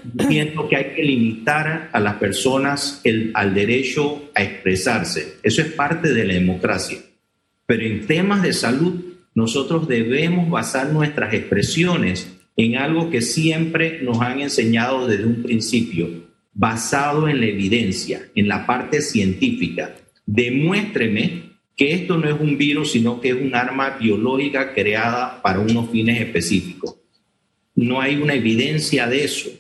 diciendo 0.05 0.69
que 0.69 0.77
hay 0.77 0.95
que 0.95 1.03
limitar 1.03 1.91
a 1.93 1.99
las 1.99 2.15
personas 2.15 3.01
el, 3.03 3.33
al 3.35 3.55
derecho 3.55 4.31
a 4.37 4.43
expresarse. 4.45 5.39
Eso 5.43 5.63
es 5.63 5.73
parte 5.73 6.13
de 6.13 6.25
la 6.25 6.35
democracia. 6.35 6.99
Pero 7.67 7.85
en 7.85 8.07
temas 8.07 8.41
de 8.41 8.53
salud, 8.53 9.01
nosotros 9.35 9.89
debemos 9.89 10.49
basar 10.49 10.93
nuestras 10.93 11.35
expresiones 11.35 12.39
en 12.57 12.77
algo 12.77 13.11
que 13.11 13.21
siempre 13.21 14.01
nos 14.01 14.21
han 14.21 14.41
enseñado 14.41 15.09
desde 15.09 15.25
un 15.25 15.43
principio, 15.43 16.09
basado 16.55 17.27
en 17.27 17.41
la 17.41 17.47
evidencia, 17.47 18.29
en 18.37 18.47
la 18.47 18.65
parte 18.65 19.03
científica. 19.03 19.97
Demuéstreme 20.25 21.57
que 21.75 21.95
esto 21.95 22.17
no 22.17 22.29
es 22.29 22.41
un 22.41 22.57
virus, 22.57 22.93
sino 22.93 23.21
que 23.21 23.31
es 23.31 23.35
un 23.35 23.57
arma 23.57 23.97
biológica 23.99 24.73
creada 24.73 25.43
para 25.43 25.59
unos 25.59 25.91
fines 25.91 26.21
específicos 26.21 27.02
no 27.75 28.01
hay 28.01 28.17
una 28.17 28.35
evidencia 28.35 29.07
de 29.07 29.25
eso. 29.25 29.51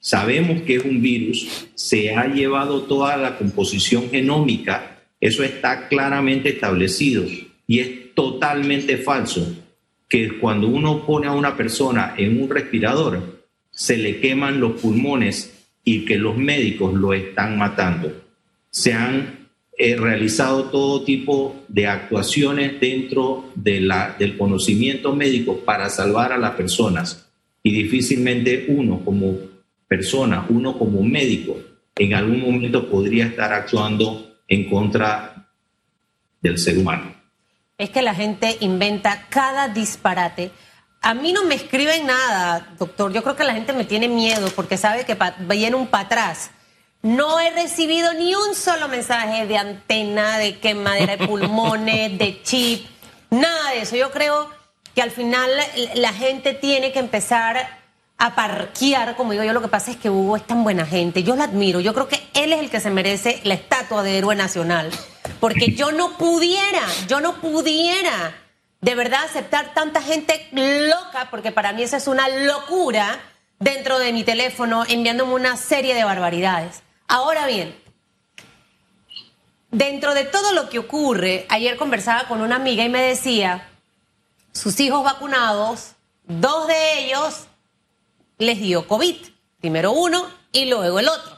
Sabemos 0.00 0.62
que 0.62 0.76
es 0.76 0.84
un 0.84 1.02
virus, 1.02 1.66
se 1.74 2.14
ha 2.14 2.26
llevado 2.26 2.82
toda 2.82 3.16
la 3.16 3.38
composición 3.38 4.08
genómica, 4.10 5.02
eso 5.20 5.42
está 5.42 5.88
claramente 5.88 6.50
establecido 6.50 7.24
y 7.66 7.80
es 7.80 8.14
totalmente 8.14 8.98
falso 8.98 9.56
que 10.08 10.38
cuando 10.38 10.68
uno 10.68 11.04
pone 11.04 11.26
a 11.26 11.32
una 11.32 11.56
persona 11.56 12.14
en 12.16 12.40
un 12.40 12.48
respirador, 12.48 13.42
se 13.70 13.96
le 13.96 14.20
queman 14.20 14.60
los 14.60 14.80
pulmones 14.80 15.66
y 15.84 16.04
que 16.04 16.16
los 16.16 16.36
médicos 16.36 16.94
lo 16.94 17.12
están 17.12 17.58
matando. 17.58 18.12
Se 18.70 18.92
han 18.92 19.48
eh, 19.76 19.96
realizado 19.96 20.64
todo 20.64 21.02
tipo 21.02 21.64
de 21.68 21.86
actuaciones 21.86 22.80
dentro 22.80 23.50
del 23.54 24.36
conocimiento 24.38 25.14
médico 25.14 25.60
para 25.64 25.90
salvar 25.90 26.32
a 26.32 26.38
las 26.38 26.52
personas 26.52 27.25
y 27.66 27.72
difícilmente 27.72 28.66
uno 28.68 29.04
como 29.04 29.34
persona, 29.88 30.46
uno 30.50 30.78
como 30.78 31.02
médico, 31.02 31.58
en 31.96 32.14
algún 32.14 32.40
momento 32.40 32.88
podría 32.88 33.26
estar 33.26 33.52
actuando 33.52 34.36
en 34.46 34.70
contra 34.70 35.48
del 36.40 36.58
ser 36.58 36.78
humano. 36.78 37.12
Es 37.76 37.90
que 37.90 38.02
la 38.02 38.14
gente 38.14 38.56
inventa 38.60 39.26
cada 39.30 39.66
disparate. 39.66 40.52
A 41.02 41.14
mí 41.14 41.32
no 41.32 41.42
me 41.42 41.56
escriben 41.56 42.06
nada, 42.06 42.72
doctor. 42.78 43.12
Yo 43.12 43.24
creo 43.24 43.34
que 43.34 43.42
la 43.42 43.54
gente 43.54 43.72
me 43.72 43.84
tiene 43.84 44.06
miedo 44.06 44.48
porque 44.54 44.76
sabe 44.76 45.04
que 45.04 45.18
viene 45.48 45.74
un 45.74 45.88
para 45.88 46.04
atrás. 46.04 46.52
No 47.02 47.40
he 47.40 47.50
recibido 47.50 48.14
ni 48.14 48.32
un 48.36 48.54
solo 48.54 48.86
mensaje 48.86 49.44
de 49.48 49.58
antena, 49.58 50.38
de 50.38 50.60
quemadera 50.60 51.16
de 51.16 51.26
pulmones, 51.26 52.16
de 52.16 52.40
chip, 52.44 52.86
nada 53.28 53.72
de 53.72 53.80
eso. 53.80 53.96
Yo 53.96 54.12
creo 54.12 54.55
que 54.96 55.02
al 55.02 55.10
final 55.10 55.50
la 55.94 56.14
gente 56.14 56.54
tiene 56.54 56.90
que 56.90 56.98
empezar 56.98 57.68
a 58.16 58.34
parquear, 58.34 59.14
como 59.14 59.32
digo 59.32 59.44
yo, 59.44 59.52
lo 59.52 59.60
que 59.60 59.68
pasa 59.68 59.90
es 59.90 59.98
que 59.98 60.08
Hugo 60.08 60.36
es 60.36 60.46
tan 60.46 60.64
buena 60.64 60.86
gente, 60.86 61.22
yo 61.22 61.36
lo 61.36 61.42
admiro, 61.42 61.80
yo 61.80 61.92
creo 61.92 62.08
que 62.08 62.26
él 62.32 62.54
es 62.54 62.60
el 62.60 62.70
que 62.70 62.80
se 62.80 62.88
merece 62.88 63.42
la 63.44 63.52
estatua 63.52 64.02
de 64.02 64.16
héroe 64.16 64.34
nacional, 64.34 64.90
porque 65.38 65.72
yo 65.72 65.92
no 65.92 66.16
pudiera, 66.16 66.80
yo 67.08 67.20
no 67.20 67.42
pudiera 67.42 68.34
de 68.80 68.94
verdad 68.94 69.24
aceptar 69.26 69.74
tanta 69.74 70.00
gente 70.00 70.48
loca, 70.52 71.28
porque 71.30 71.52
para 71.52 71.74
mí 71.74 71.82
esa 71.82 71.98
es 71.98 72.08
una 72.08 72.26
locura 72.28 73.20
dentro 73.58 73.98
de 73.98 74.14
mi 74.14 74.24
teléfono 74.24 74.84
enviándome 74.88 75.34
una 75.34 75.58
serie 75.58 75.94
de 75.94 76.04
barbaridades. 76.04 76.82
Ahora 77.06 77.46
bien, 77.46 77.76
dentro 79.70 80.14
de 80.14 80.24
todo 80.24 80.52
lo 80.52 80.70
que 80.70 80.78
ocurre, 80.78 81.44
ayer 81.50 81.76
conversaba 81.76 82.28
con 82.28 82.40
una 82.40 82.56
amiga 82.56 82.82
y 82.82 82.88
me 82.88 83.02
decía, 83.02 83.68
sus 84.56 84.80
hijos 84.80 85.04
vacunados, 85.04 85.92
dos 86.24 86.66
de 86.66 87.00
ellos 87.00 87.46
les 88.38 88.58
dio 88.58 88.88
COVID. 88.88 89.16
Primero 89.60 89.92
uno 89.92 90.26
y 90.52 90.66
luego 90.66 90.98
el 90.98 91.08
otro. 91.08 91.36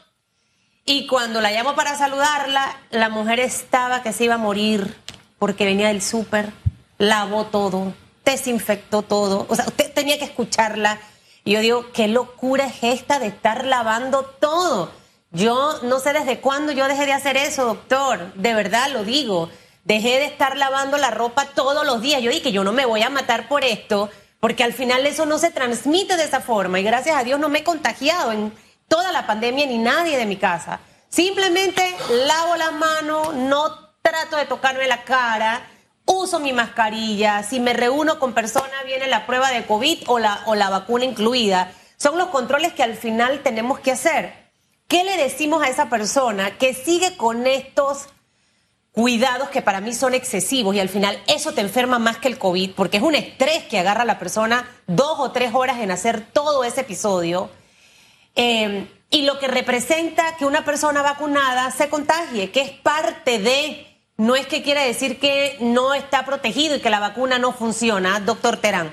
Y 0.84 1.06
cuando 1.06 1.40
la 1.40 1.50
llamo 1.50 1.74
para 1.74 1.98
saludarla, 1.98 2.80
la 2.90 3.08
mujer 3.08 3.40
estaba 3.40 4.02
que 4.02 4.12
se 4.12 4.24
iba 4.24 4.34
a 4.34 4.38
morir 4.38 4.96
porque 5.38 5.64
venía 5.64 5.88
del 5.88 6.00
súper, 6.00 6.52
lavó 6.96 7.46
todo, 7.46 7.92
desinfectó 8.24 9.02
todo. 9.02 9.46
O 9.48 9.54
sea, 9.54 9.66
usted 9.66 9.92
tenía 9.92 10.18
que 10.18 10.24
escucharla. 10.24 10.98
Y 11.44 11.52
yo 11.52 11.60
digo, 11.60 11.92
qué 11.92 12.08
locura 12.08 12.66
es 12.66 12.78
esta 12.82 13.18
de 13.18 13.26
estar 13.26 13.64
lavando 13.64 14.24
todo. 14.24 14.90
Yo 15.30 15.80
no 15.82 16.00
sé 16.00 16.12
desde 16.12 16.40
cuándo 16.40 16.72
yo 16.72 16.88
dejé 16.88 17.04
de 17.06 17.12
hacer 17.12 17.36
eso, 17.36 17.64
doctor. 17.64 18.32
De 18.34 18.54
verdad 18.54 18.90
lo 18.92 19.04
digo. 19.04 19.50
Dejé 19.88 20.18
de 20.18 20.26
estar 20.26 20.54
lavando 20.58 20.98
la 20.98 21.10
ropa 21.10 21.46
todos 21.54 21.86
los 21.86 22.02
días. 22.02 22.20
Yo 22.20 22.30
dije, 22.30 22.52
yo 22.52 22.62
no 22.62 22.74
me 22.74 22.84
voy 22.84 23.00
a 23.02 23.08
matar 23.08 23.48
por 23.48 23.64
esto 23.64 24.10
porque 24.38 24.62
al 24.62 24.74
final 24.74 25.06
eso 25.06 25.24
no 25.24 25.38
se 25.38 25.50
transmite 25.50 26.18
de 26.18 26.24
esa 26.24 26.42
forma 26.42 26.78
y 26.78 26.82
gracias 26.82 27.16
a 27.16 27.24
Dios 27.24 27.40
no 27.40 27.48
me 27.48 27.60
he 27.60 27.64
contagiado 27.64 28.32
en 28.32 28.52
toda 28.86 29.12
la 29.12 29.26
pandemia 29.26 29.64
ni 29.64 29.78
nadie 29.78 30.18
de 30.18 30.26
mi 30.26 30.36
casa. 30.36 30.80
Simplemente 31.08 31.82
lavo 32.10 32.56
las 32.56 32.74
manos, 32.74 33.32
no 33.32 33.94
trato 34.02 34.36
de 34.36 34.44
tocarme 34.44 34.86
la 34.88 35.04
cara, 35.04 35.66
uso 36.04 36.38
mi 36.38 36.52
mascarilla, 36.52 37.42
si 37.42 37.58
me 37.58 37.72
reúno 37.72 38.18
con 38.18 38.34
personas 38.34 38.84
viene 38.84 39.06
la 39.06 39.24
prueba 39.24 39.50
de 39.50 39.64
COVID 39.64 40.02
o 40.08 40.18
la, 40.18 40.42
o 40.44 40.54
la 40.54 40.68
vacuna 40.68 41.06
incluida. 41.06 41.72
Son 41.96 42.18
los 42.18 42.28
controles 42.28 42.74
que 42.74 42.82
al 42.82 42.94
final 42.94 43.40
tenemos 43.42 43.78
que 43.78 43.92
hacer. 43.92 44.50
¿Qué 44.86 45.02
le 45.02 45.16
decimos 45.16 45.62
a 45.62 45.68
esa 45.70 45.88
persona 45.88 46.58
que 46.58 46.74
sigue 46.74 47.16
con 47.16 47.46
estos 47.46 48.08
cuidados 48.98 49.50
que 49.50 49.62
para 49.62 49.80
mí 49.80 49.94
son 49.94 50.12
excesivos 50.12 50.74
y 50.74 50.80
al 50.80 50.88
final 50.88 51.16
eso 51.28 51.52
te 51.52 51.60
enferma 51.60 52.00
más 52.00 52.16
que 52.16 52.26
el 52.26 52.36
COVID 52.36 52.72
porque 52.72 52.96
es 52.96 53.02
un 53.04 53.14
estrés 53.14 53.62
que 53.70 53.78
agarra 53.78 54.02
a 54.02 54.04
la 54.04 54.18
persona 54.18 54.68
dos 54.88 55.20
o 55.20 55.30
tres 55.30 55.54
horas 55.54 55.78
en 55.78 55.92
hacer 55.92 56.20
todo 56.20 56.64
ese 56.64 56.80
episodio. 56.80 57.48
Eh, 58.34 58.86
y 59.08 59.22
lo 59.22 59.38
que 59.38 59.46
representa 59.46 60.36
que 60.36 60.46
una 60.46 60.64
persona 60.64 61.00
vacunada 61.02 61.70
se 61.70 61.88
contagie, 61.88 62.50
que 62.50 62.60
es 62.60 62.70
parte 62.70 63.38
de, 63.38 63.86
no 64.16 64.34
es 64.34 64.48
que 64.48 64.62
quiera 64.64 64.82
decir 64.82 65.20
que 65.20 65.56
no 65.60 65.94
está 65.94 66.24
protegido 66.24 66.74
y 66.74 66.80
que 66.80 66.90
la 66.90 66.98
vacuna 66.98 67.38
no 67.38 67.52
funciona, 67.52 68.18
doctor 68.18 68.56
Terán. 68.56 68.90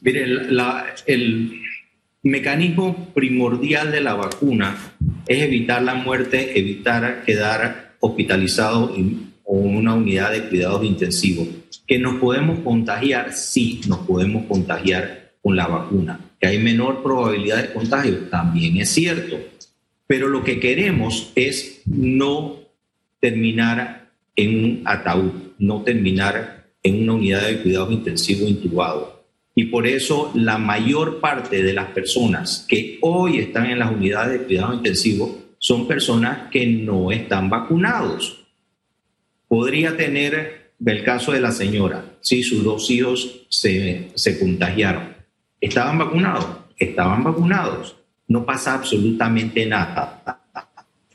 Mire, 0.00 0.22
el 1.06 1.60
mecanismo 2.22 3.08
primordial 3.14 3.90
de 3.90 4.00
la 4.00 4.14
vacuna 4.14 4.76
es 5.26 5.42
evitar 5.42 5.82
la 5.82 5.94
muerte, 5.94 6.56
evitar 6.56 7.24
quedar 7.24 7.89
hospitalizados 8.00 8.92
o 9.44 9.54
una 9.54 9.94
unidad 9.94 10.32
de 10.32 10.48
cuidados 10.48 10.84
intensivos. 10.84 11.48
¿Que 11.86 11.98
nos 11.98 12.16
podemos 12.16 12.60
contagiar? 12.60 13.32
Sí, 13.32 13.80
nos 13.88 14.00
podemos 14.00 14.46
contagiar 14.46 15.32
con 15.42 15.56
la 15.56 15.66
vacuna. 15.66 16.20
¿Que 16.40 16.48
hay 16.48 16.58
menor 16.58 17.02
probabilidad 17.02 17.62
de 17.62 17.72
contagio? 17.72 18.28
También 18.30 18.78
es 18.78 18.90
cierto. 18.90 19.36
Pero 20.06 20.28
lo 20.28 20.42
que 20.42 20.58
queremos 20.58 21.32
es 21.34 21.82
no 21.86 22.56
terminar 23.20 24.10
en 24.34 24.64
un 24.64 24.82
ataúd, 24.84 25.32
no 25.58 25.82
terminar 25.82 26.66
en 26.82 27.02
una 27.02 27.12
unidad 27.14 27.46
de 27.46 27.62
cuidados 27.62 27.92
intensivos 27.92 28.48
intubado. 28.48 29.24
Y 29.54 29.66
por 29.66 29.86
eso 29.86 30.30
la 30.34 30.58
mayor 30.58 31.20
parte 31.20 31.62
de 31.62 31.72
las 31.72 31.88
personas 31.88 32.64
que 32.68 32.98
hoy 33.02 33.38
están 33.38 33.66
en 33.66 33.78
las 33.80 33.92
unidades 33.92 34.40
de 34.40 34.46
cuidados 34.46 34.76
intensivos 34.76 35.30
son 35.60 35.86
personas 35.86 36.50
que 36.50 36.66
no 36.66 37.12
están 37.12 37.50
vacunados. 37.50 38.46
Podría 39.46 39.94
tener 39.94 40.72
el 40.84 41.04
caso 41.04 41.32
de 41.32 41.40
la 41.40 41.52
señora, 41.52 42.16
si 42.22 42.42
sus 42.42 42.64
dos 42.64 42.90
hijos 42.90 43.46
se, 43.50 44.10
se 44.14 44.40
contagiaron. 44.40 45.14
¿Estaban 45.60 45.98
vacunados? 45.98 46.46
Estaban 46.78 47.22
vacunados. 47.22 47.94
No 48.26 48.46
pasa 48.46 48.72
absolutamente 48.72 49.66
nada. 49.66 50.40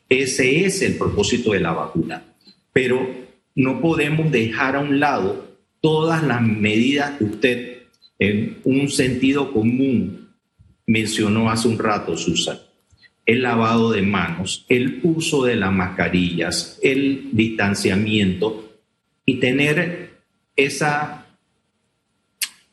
Ese 0.07 0.63
es 0.63 0.79
el 0.83 0.95
propósito 0.95 1.53
de 1.53 1.61
la 1.61 1.73
vacuna. 1.73 2.23
Pero 2.71 3.09
no 3.55 3.81
podemos 3.81 4.31
dejar 4.31 4.75
a 4.75 4.81
un 4.81 4.99
lado 4.99 5.57
todas 5.81 6.21
las 6.21 6.41
medidas 6.43 7.17
que 7.17 7.23
usted 7.23 7.77
en 8.19 8.59
un 8.63 8.89
sentido 8.89 9.51
común 9.51 10.29
mencionó 10.85 11.49
hace 11.49 11.67
un 11.67 11.79
rato, 11.79 12.15
Susan 12.15 12.59
el 13.25 13.41
lavado 13.41 13.91
de 13.91 14.01
manos, 14.03 14.65
el 14.69 14.99
uso 15.03 15.45
de 15.45 15.55
las 15.55 15.71
mascarillas, 15.71 16.79
el 16.83 17.29
distanciamiento 17.31 18.79
y 19.25 19.39
tener 19.39 20.11
esa, 20.55 21.25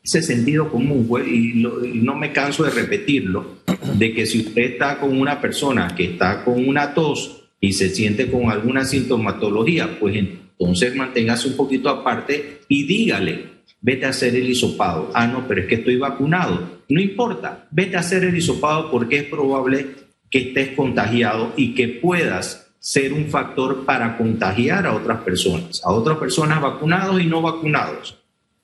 ese 0.03 0.21
sentido 0.21 0.69
común, 0.69 1.07
y, 1.25 1.63
no 1.95 2.15
me 2.15 2.31
canso 2.31 2.63
de 2.63 2.69
repetirlo, 2.69 3.63
de 3.95 4.13
que 4.13 4.25
si 4.25 4.41
usted 4.41 4.61
está 4.61 4.99
con 4.99 5.19
una 5.19 5.41
persona 5.41 5.93
que 5.95 6.05
está 6.05 6.43
con 6.43 6.67
una 6.67 6.93
tos 6.93 7.43
y 7.59 7.73
se 7.73 7.89
siente 7.89 8.29
con 8.29 8.51
alguna 8.51 8.85
sintomatología, 8.85 9.99
pues 9.99 10.15
entonces 10.15 10.95
manténgase 10.95 11.47
un 11.47 11.57
poquito 11.57 11.89
aparte 11.89 12.59
y 12.67 12.83
dígale, 12.83 13.45
vete 13.81 14.05
a 14.05 14.09
hacer 14.09 14.35
el 14.35 14.47
hisopado. 14.47 15.11
Ah, 15.13 15.27
no, 15.27 15.47
pero 15.47 15.61
es 15.61 15.67
que 15.67 15.75
estoy 15.75 15.97
vacunado. 15.97 16.81
No 16.89 17.01
importa, 17.01 17.67
vete 17.71 17.97
a 17.97 18.01
hacer 18.01 18.23
el 18.23 18.37
hisopado 18.37 18.91
porque 18.91 19.17
es 19.17 19.23
probable 19.23 20.03
que 20.33 20.39
estés 20.39 20.69
contagiado 20.69 21.53
y 21.55 21.75
que 21.75 21.87
puedas 21.87 22.73
ser 22.79 23.13
un 23.13 23.27
factor 23.27 23.85
para 23.85 24.17
contagiar 24.17 24.87
a 24.87 24.95
otras 24.95 25.21
personas, 25.21 25.79
a 25.85 25.91
otras 25.91 26.17
personas 26.17 26.59
vacunados 26.59 27.21
y 27.21 27.27
no 27.27 27.43
vacunados. 27.43 28.17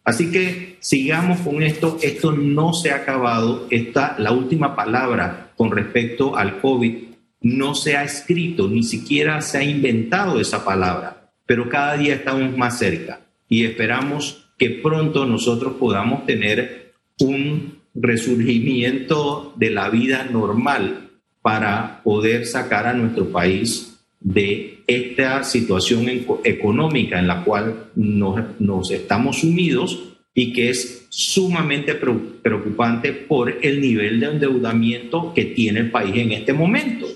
Así 0.04 0.32
que 0.32 0.78
sigamos 0.80 1.42
con 1.42 1.62
esto, 1.62 2.00
esto 2.02 2.32
no 2.32 2.74
se 2.74 2.90
ha 2.90 2.96
acabado, 2.96 3.68
esta, 3.70 4.16
la 4.18 4.32
última 4.32 4.76
palabra 4.76 5.52
con 5.56 5.70
respecto 5.70 6.36
al 6.36 6.60
COVID 6.60 6.96
no 7.42 7.76
se 7.76 7.96
ha 7.96 8.04
escrito, 8.04 8.68
ni 8.68 8.82
siquiera 8.82 9.40
se 9.44 9.60
ha 9.60 9.64
inventado 9.64 10.40
esa 10.40 10.66
palabra, 10.66 11.30
pero 11.46 11.70
cada 11.70 11.98
día 11.98 12.16
estamos 12.16 12.58
más 12.58 12.80
cerca 12.80 13.20
y 13.48 13.64
esperamos 13.64 14.50
que 14.58 14.72
pronto 14.72 15.28
nosotros 15.28 15.74
podamos 15.80 16.26
tener 16.26 16.94
un 17.20 17.78
resurgimiento 17.94 19.54
de 19.56 19.70
la 19.70 19.90
vida 19.90 20.28
normal 20.32 21.09
para 21.42 22.02
poder 22.04 22.46
sacar 22.46 22.88
a 22.88 22.94
nuestro 22.94 23.32
país 23.32 24.00
de 24.20 24.84
esta 24.88 25.44
situación 25.44 26.08
económica 26.44 27.20
en 27.20 27.28
la 27.28 27.44
cual 27.44 27.90
nos, 27.96 28.92
estamos 28.92 29.40
sumidos 29.40 30.00
y 30.34 30.54
que 30.54 30.70
es 30.70 31.06
sumamente 31.10 31.96
preocupante 31.96 33.14
por 33.14 33.66
el 33.66 33.82
nivel 33.82 34.20
de 34.20 34.26
endeudamiento 34.28 35.34
que 35.34 35.46
tiene 35.46 35.82
el 35.82 35.92
país 35.92 36.16
en 36.16 36.32
este 36.32 36.54
momento. 36.54 37.08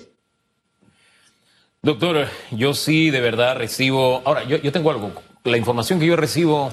Doctor, 1.82 2.28
yo 2.52 2.74
sí 2.74 3.10
de 3.10 3.20
verdad 3.20 3.58
recibo, 3.58 4.22
ahora 4.24 4.46
yo, 4.46 4.58
yo 4.58 4.72
tengo 4.72 4.90
algo, 4.92 5.12
la 5.44 5.58
información 5.58 6.00
que 6.00 6.06
yo 6.06 6.16
recibo, 6.16 6.72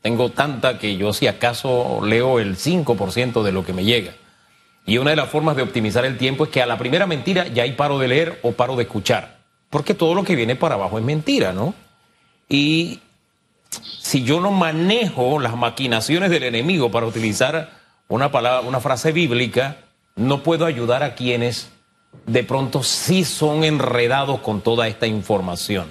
tengo 0.00 0.30
tanta 0.30 0.78
que 0.78 0.96
yo 0.96 1.12
si 1.12 1.26
acaso 1.26 2.00
leo 2.04 2.38
el 2.38 2.56
5% 2.56 3.42
de 3.42 3.52
lo 3.52 3.64
que 3.64 3.72
me 3.72 3.84
llega. 3.84 4.14
Y 4.84 4.98
una 4.98 5.10
de 5.10 5.16
las 5.16 5.28
formas 5.28 5.56
de 5.56 5.62
optimizar 5.62 6.04
el 6.04 6.18
tiempo 6.18 6.44
es 6.44 6.50
que 6.50 6.62
a 6.62 6.66
la 6.66 6.78
primera 6.78 7.06
mentira 7.06 7.46
ya 7.48 7.62
hay 7.62 7.72
paro 7.72 7.98
de 7.98 8.08
leer 8.08 8.40
o 8.42 8.52
paro 8.52 8.76
de 8.76 8.82
escuchar. 8.84 9.40
porque 9.70 9.94
todo 9.94 10.14
lo 10.14 10.22
que 10.22 10.36
viene 10.36 10.54
para 10.54 10.74
abajo 10.74 10.98
es 10.98 11.04
mentira, 11.04 11.54
¿no? 11.54 11.72
Y 12.46 13.00
si 13.98 14.22
yo 14.22 14.38
no 14.38 14.50
manejo 14.50 15.40
las 15.40 15.56
maquinaciones 15.56 16.28
del 16.28 16.42
enemigo 16.42 16.90
para 16.90 17.06
utilizar 17.06 17.70
una 18.08 18.30
palabra, 18.30 18.68
una 18.68 18.80
frase 18.80 19.12
bíblica, 19.12 19.78
no 20.14 20.42
puedo 20.42 20.66
ayudar 20.66 21.02
a 21.02 21.14
quienes 21.14 21.70
de 22.26 22.44
pronto 22.44 22.82
sí 22.82 23.24
son 23.24 23.64
enredados 23.64 24.40
con 24.40 24.60
toda 24.60 24.88
esta 24.88 25.06
información. 25.06 25.86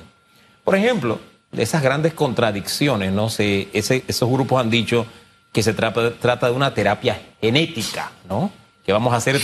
Por 0.64 0.76
ejemplo, 0.76 1.20
de 1.52 1.64
esas 1.64 1.82
grandes 1.82 2.14
contradicciones, 2.14 3.12
¿no? 3.12 3.30
Se, 3.30 3.70
esos 3.74 4.30
grupos 4.30 4.62
han 4.62 4.70
dicho 4.70 5.06
que 5.52 5.64
se 5.64 5.74
trata, 5.74 6.48
de 6.48 6.56
una 6.56 6.74
terapia 6.74 7.20
genética, 7.42 8.12
¿no? 8.30 8.52
Que 8.86 8.94
vamos 8.94 9.14
a 9.14 9.22
ser 9.22 9.40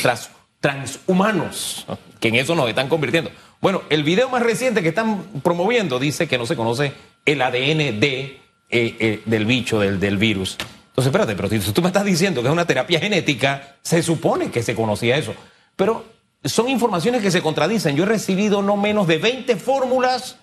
transhumanos, 0.60 1.86
que 2.20 2.30
en 2.30 2.36
eso 2.36 2.56
nos 2.56 2.68
están 2.70 2.90
convirtiendo. 2.90 3.32
Bueno, 3.62 3.84
el 3.90 4.04
video 4.04 4.30
más 4.30 4.44
reciente 4.44 4.82
que 4.82 4.90
están 4.90 5.24
promoviendo 5.44 6.00
dice 6.00 6.28
que 6.28 6.38
no 6.38 6.46
se 6.46 6.56
conoce 6.56 6.94
el 7.26 7.42
ADN 7.42 8.00
de, 8.00 8.42
eh, 8.70 8.96
eh, 9.00 9.22
del 9.26 9.46
bicho, 9.46 9.80
del, 9.80 10.00
del 10.00 10.18
virus. 10.18 10.58
Entonces, 10.98 11.08
espérate, 11.08 11.36
pero 11.36 11.50
si 11.50 11.72
tú 11.72 11.82
me 11.82 11.88
estás 11.90 12.06
diciendo 12.06 12.42
que 12.42 12.48
es 12.48 12.54
una 12.54 12.66
terapia 12.66 13.00
genética, 13.00 13.76
se 13.84 14.02
supone 14.02 14.50
que 14.50 14.64
se 14.64 14.74
conocía 14.74 15.18
eso. 15.18 15.34
Pero 15.76 16.06
son 16.44 16.70
informaciones 16.70 17.22
que 17.22 17.32
se 17.32 17.42
contradicen. 17.42 17.96
Yo 17.96 18.04
he 18.04 18.08
recibido 18.08 18.62
no 18.62 18.78
menos 18.78 19.08
de 19.08 19.18
20 19.18 19.56
fórmulas 19.58 20.38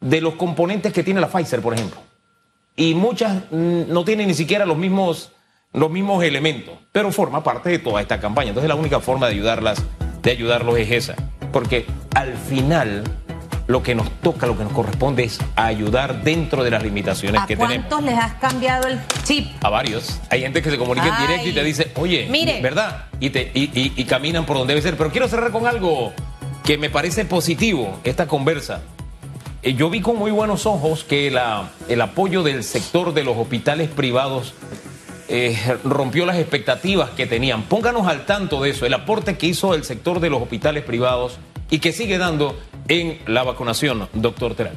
de 0.00 0.20
los 0.20 0.34
componentes 0.34 0.92
que 0.92 1.02
tiene 1.02 1.20
la 1.20 1.28
Pfizer, 1.28 1.60
por 1.60 1.74
ejemplo. 1.74 2.00
Y 2.76 2.94
muchas 2.94 3.42
mm, 3.50 3.92
no 3.92 4.04
tienen 4.04 4.28
ni 4.28 4.34
siquiera 4.34 4.64
los 4.64 4.76
mismos, 4.76 5.32
los 5.72 5.90
mismos 5.90 6.24
elementos, 6.24 6.78
pero 6.92 7.12
forma 7.12 7.42
parte 7.42 7.70
de 7.70 7.78
toda 7.78 8.00
esta 8.00 8.20
campaña. 8.20 8.50
Entonces 8.50 8.68
la 8.68 8.74
única 8.74 9.00
forma 9.00 9.26
de 9.26 9.34
ayudarlas, 9.34 9.82
de 10.22 10.30
ayudarlos 10.30 10.78
es 10.78 10.90
esa. 10.90 11.14
Porque 11.52 11.86
al 12.14 12.34
final 12.36 13.04
lo 13.66 13.82
que 13.82 13.94
nos 13.94 14.10
toca, 14.20 14.46
lo 14.46 14.56
que 14.56 14.64
nos 14.64 14.72
corresponde 14.72 15.24
es 15.24 15.38
ayudar 15.54 16.22
dentro 16.22 16.64
de 16.64 16.70
las 16.70 16.82
limitaciones 16.82 17.42
que 17.42 17.54
tenemos. 17.54 17.86
¿A 17.86 17.88
cuántos 17.88 18.02
les 18.02 18.18
has 18.18 18.34
cambiado 18.34 18.88
el 18.88 18.98
chip? 19.24 19.46
A 19.62 19.68
varios. 19.68 20.20
Hay 20.30 20.40
gente 20.40 20.62
que 20.62 20.70
se 20.70 20.78
comunica 20.78 21.08
en 21.08 21.26
directo 21.26 21.48
y 21.48 21.52
te 21.52 21.64
dice, 21.64 21.92
oye, 21.96 22.28
¿verdad? 22.62 23.04
Y, 23.20 23.30
te, 23.30 23.50
y, 23.54 24.04
caminan 24.04 24.46
por 24.46 24.56
donde 24.56 24.72
debe 24.72 24.82
ser. 24.82 24.96
Pero 24.96 25.10
quiero 25.10 25.28
cerrar 25.28 25.52
con 25.52 25.66
algo 25.66 26.14
que 26.64 26.78
me 26.78 26.88
parece 26.88 27.26
positivo, 27.26 28.00
esta 28.04 28.26
conversa. 28.26 28.80
Eh, 29.62 29.74
yo 29.74 29.90
vi 29.90 30.00
con 30.00 30.16
muy 30.16 30.30
buenos 30.30 30.64
ojos 30.66 31.04
que 31.04 31.30
la, 31.30 31.68
el 31.88 32.00
apoyo 32.00 32.42
del 32.42 32.64
sector 32.64 33.12
de 33.12 33.24
los 33.24 33.36
hospitales 33.36 33.90
privados 33.90 34.54
eh, 35.28 35.56
rompió 35.84 36.24
las 36.26 36.38
expectativas 36.38 37.10
que 37.10 37.26
tenían. 37.26 37.62
Pónganos 37.64 38.06
al 38.06 38.24
tanto 38.24 38.62
de 38.62 38.70
eso, 38.70 38.86
el 38.86 38.94
aporte 38.94 39.36
que 39.36 39.46
hizo 39.46 39.74
el 39.74 39.84
sector 39.84 40.20
de 40.20 40.30
los 40.30 40.42
hospitales 40.42 40.84
privados 40.84 41.38
y 41.70 41.80
que 41.80 41.92
sigue 41.92 42.18
dando 42.18 42.58
en 42.88 43.18
la 43.26 43.42
vacunación, 43.42 44.08
doctor 44.14 44.54
Terán? 44.54 44.74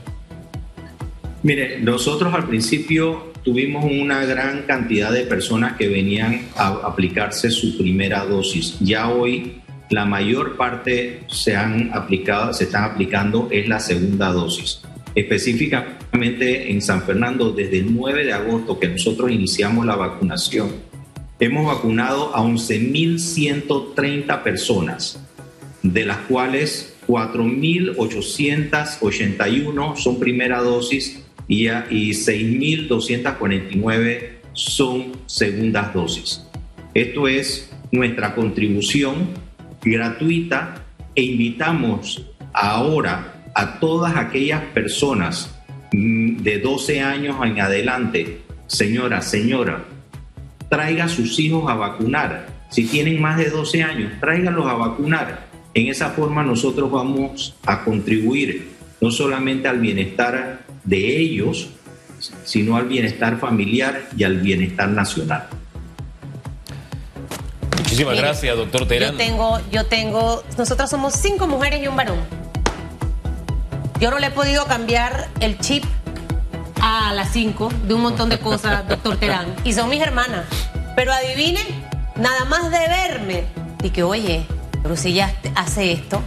Mire, 1.44 1.80
nosotros 1.80 2.34
al 2.34 2.48
principio 2.48 3.32
tuvimos 3.44 3.86
una 3.86 4.26
gran 4.26 4.64
cantidad 4.64 5.12
de 5.12 5.22
personas 5.22 5.78
que 5.78 5.88
venían 5.88 6.50
a 6.56 6.68
aplicarse 6.84 7.50
su 7.50 7.78
primera 7.78 8.26
dosis. 8.26 8.78
Ya 8.80 9.10
hoy 9.10 9.62
la 9.90 10.06
mayor 10.06 10.56
parte 10.58 11.24
se 11.28 11.56
han 11.56 11.92
aplicado, 11.94 12.54
se 12.54 12.66
están 12.66 12.84
aplicando 12.84 13.48
es 13.52 13.68
la 13.68 13.80
segunda 13.80 14.32
dosis. 14.32 14.82
En 16.14 16.82
San 16.82 17.04
Fernando, 17.04 17.54
desde 17.54 17.78
el 17.80 17.96
9 17.96 18.26
de 18.26 18.34
agosto 18.34 18.78
que 18.78 18.90
nosotros 18.90 19.32
iniciamos 19.32 19.86
la 19.86 19.96
vacunación, 19.96 20.72
hemos 21.40 21.66
vacunado 21.66 22.36
a 22.36 22.42
11.130 22.42 24.44
personas, 24.44 25.22
de 25.82 26.06
las 26.06 26.18
cuales 26.28 26.98
4.881 27.08 29.96
son 29.96 30.20
primera 30.20 30.62
dosis 30.62 31.24
y, 31.48 31.68
y 31.68 32.12
6.249 32.12 34.30
son 34.52 35.14
segundas 35.28 35.94
dosis. 35.94 36.46
Esto 36.94 37.30
es 37.30 37.72
nuestra 37.92 38.36
contribución 38.36 39.30
gratuita 39.82 40.84
e 41.16 41.24
invitamos 41.24 42.28
ahora 42.54 43.50
a 43.56 43.80
todas 43.80 44.18
aquellas 44.18 44.62
personas 44.74 45.58
de 45.92 46.60
12 46.60 47.02
años 47.02 47.38
en 47.44 47.60
adelante, 47.60 48.42
señora, 48.68 49.22
señora, 49.22 49.84
traiga 50.70 51.06
a 51.06 51.10
sus 51.10 51.38
hijos 51.40 51.70
a 51.70 51.76
vacunar. 51.76 52.48
Si 52.70 52.86
tienen 52.86 53.22
más 53.22 53.38
de 53.38 53.50
12 53.50 53.84
años, 53.84 54.14
tráiganlos 54.20 54.66
a 54.68 54.74
vacunar 54.74 55.52
en 55.74 55.88
esa 55.88 56.10
forma 56.10 56.44
nosotros 56.44 56.92
vamos 56.92 57.56
a 57.66 57.84
contribuir 57.84 58.72
no 59.00 59.10
solamente 59.10 59.68
al 59.68 59.80
bienestar 59.80 60.60
de 60.84 61.18
ellos, 61.18 61.70
sino 62.44 62.76
al 62.76 62.88
bienestar 62.88 63.40
familiar 63.40 64.10
y 64.16 64.24
al 64.24 64.38
bienestar 64.38 64.90
nacional. 64.90 65.48
Muchísimas 67.78 68.18
gracias, 68.18 68.56
doctor 68.56 68.88
Terán. 68.88 69.12
Yo 69.14 69.18
tengo, 69.18 69.60
yo 69.72 69.86
tengo, 69.86 70.44
nosotros 70.58 70.90
somos 70.90 71.14
cinco 71.14 71.48
mujeres 71.48 71.82
y 71.82 71.88
un 71.88 71.96
varón. 71.96 72.20
Yo 74.02 74.10
no 74.10 74.18
le 74.18 74.28
he 74.28 74.32
podido 74.32 74.66
cambiar 74.66 75.30
el 75.42 75.60
chip 75.60 75.84
a 76.82 77.14
las 77.14 77.32
cinco 77.32 77.70
de 77.84 77.94
un 77.94 78.02
montón 78.02 78.30
de 78.30 78.40
cosas, 78.40 78.88
doctor 78.90 79.16
Terán. 79.18 79.56
Y 79.64 79.74
son 79.74 79.90
mis 79.90 80.02
hermanas. 80.02 80.46
Pero 80.96 81.14
adivinen, 81.14 81.68
nada 82.16 82.46
más 82.46 82.72
de 82.72 82.80
verme. 82.80 83.46
Y 83.84 83.92
que, 83.92 84.02
oye, 84.02 84.48
pero 84.82 84.98
si 84.98 85.14
ya 85.14 85.32
hace 85.54 85.92
esto, 85.92 86.20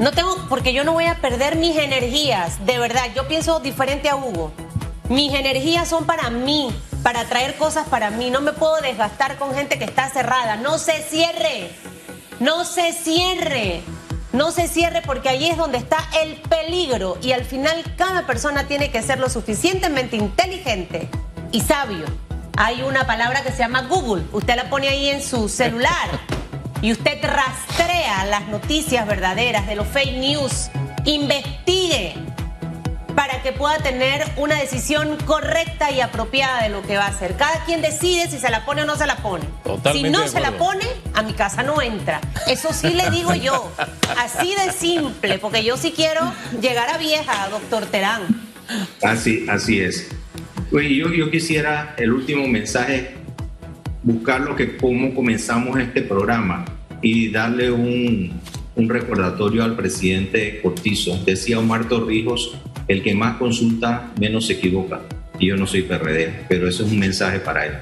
no 0.00 0.10
tengo, 0.10 0.34
porque 0.48 0.72
yo 0.72 0.82
no 0.82 0.94
voy 0.94 1.04
a 1.04 1.20
perder 1.20 1.54
mis 1.54 1.76
energías, 1.78 2.66
de 2.66 2.76
verdad, 2.80 3.04
yo 3.14 3.28
pienso 3.28 3.60
diferente 3.60 4.08
a 4.08 4.16
Hugo. 4.16 4.50
Mis 5.08 5.32
energías 5.32 5.86
son 5.86 6.06
para 6.06 6.28
mí, 6.30 6.74
para 7.04 7.24
traer 7.26 7.54
cosas 7.54 7.86
para 7.86 8.10
mí, 8.10 8.30
no 8.30 8.40
me 8.40 8.52
puedo 8.52 8.80
desgastar 8.80 9.36
con 9.36 9.54
gente 9.54 9.78
que 9.78 9.84
está 9.84 10.10
cerrada, 10.10 10.56
no 10.56 10.76
se 10.78 11.00
cierre, 11.04 11.70
no 12.40 12.64
se 12.64 12.92
cierre. 12.92 13.84
No 14.32 14.50
se 14.50 14.68
cierre 14.68 15.02
porque 15.04 15.28
ahí 15.28 15.48
es 15.48 15.56
donde 15.56 15.78
está 15.78 15.98
el 16.22 16.36
peligro 16.36 17.16
y 17.22 17.32
al 17.32 17.44
final 17.44 17.82
cada 17.96 18.26
persona 18.26 18.66
tiene 18.66 18.90
que 18.90 19.02
ser 19.02 19.18
lo 19.18 19.28
suficientemente 19.30 20.16
inteligente 20.16 21.08
y 21.52 21.60
sabio. 21.60 22.04
Hay 22.56 22.82
una 22.82 23.06
palabra 23.06 23.42
que 23.42 23.52
se 23.52 23.58
llama 23.58 23.82
Google, 23.82 24.24
usted 24.32 24.56
la 24.56 24.68
pone 24.70 24.88
ahí 24.88 25.08
en 25.10 25.22
su 25.22 25.48
celular 25.48 26.20
y 26.82 26.92
usted 26.92 27.22
rastrea 27.22 28.24
las 28.26 28.48
noticias 28.48 29.06
verdaderas 29.06 29.66
de 29.66 29.76
los 29.76 29.86
fake 29.86 30.18
news, 30.18 30.70
investigue 31.04 32.25
que 33.46 33.52
pueda 33.52 33.78
tener 33.78 34.24
una 34.38 34.56
decisión 34.56 35.16
correcta 35.24 35.92
y 35.92 36.00
apropiada 36.00 36.64
de 36.64 36.68
lo 36.68 36.82
que 36.82 36.96
va 36.96 37.04
a 37.04 37.10
hacer. 37.10 37.36
Cada 37.36 37.64
quien 37.64 37.80
decide 37.80 38.28
si 38.28 38.38
se 38.38 38.50
la 38.50 38.64
pone 38.64 38.82
o 38.82 38.86
no 38.86 38.96
se 38.96 39.06
la 39.06 39.18
pone. 39.18 39.44
si 39.92 40.02
no 40.02 40.26
se 40.26 40.40
la 40.40 40.58
pone, 40.58 40.84
a 41.14 41.22
mi 41.22 41.32
casa 41.32 41.62
no 41.62 41.80
entra. 41.80 42.20
Eso 42.48 42.72
sí 42.72 42.90
le 42.90 43.08
digo 43.10 43.36
yo. 43.36 43.70
Así 44.18 44.52
de 44.56 44.72
simple, 44.72 45.38
porque 45.38 45.62
yo 45.62 45.76
sí 45.76 45.92
quiero 45.94 46.32
llegar 46.60 46.90
a 46.90 46.98
vieja, 46.98 47.48
doctor 47.48 47.86
Terán. 47.86 48.22
Así, 49.00 49.46
así 49.48 49.78
es. 49.78 50.08
Oye, 50.72 50.96
yo, 50.96 51.12
yo 51.12 51.30
quisiera 51.30 51.94
el 51.98 52.12
último 52.12 52.48
mensaje 52.48 53.14
buscar 54.02 54.40
lo 54.40 54.56
que 54.56 54.76
cómo 54.76 55.14
comenzamos 55.14 55.78
este 55.78 56.02
programa 56.02 56.64
y 57.00 57.30
darle 57.30 57.70
un, 57.70 58.40
un 58.74 58.88
recordatorio 58.88 59.62
al 59.62 59.76
presidente 59.76 60.58
Cortizo. 60.60 61.22
Decía 61.24 61.60
Omar 61.60 61.88
Torrijos, 61.88 62.58
el 62.88 63.02
que 63.02 63.14
más 63.14 63.36
consulta, 63.36 64.10
menos 64.18 64.46
se 64.46 64.54
equivoca. 64.54 65.00
Y 65.38 65.48
yo 65.48 65.56
no 65.56 65.66
soy 65.66 65.82
PRD, 65.82 66.44
pero 66.48 66.68
eso 66.68 66.84
es 66.84 66.92
un 66.92 66.98
mensaje 66.98 67.40
para 67.40 67.66
él. 67.66 67.72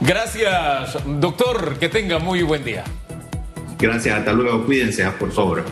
Gracias, 0.00 0.96
doctor. 1.20 1.78
Que 1.78 1.88
tenga 1.88 2.18
muy 2.18 2.42
buen 2.42 2.64
día. 2.64 2.84
Gracias, 3.78 4.18
hasta 4.18 4.32
luego. 4.32 4.64
Cuídense, 4.64 5.04
por 5.18 5.32
favor. 5.32 5.64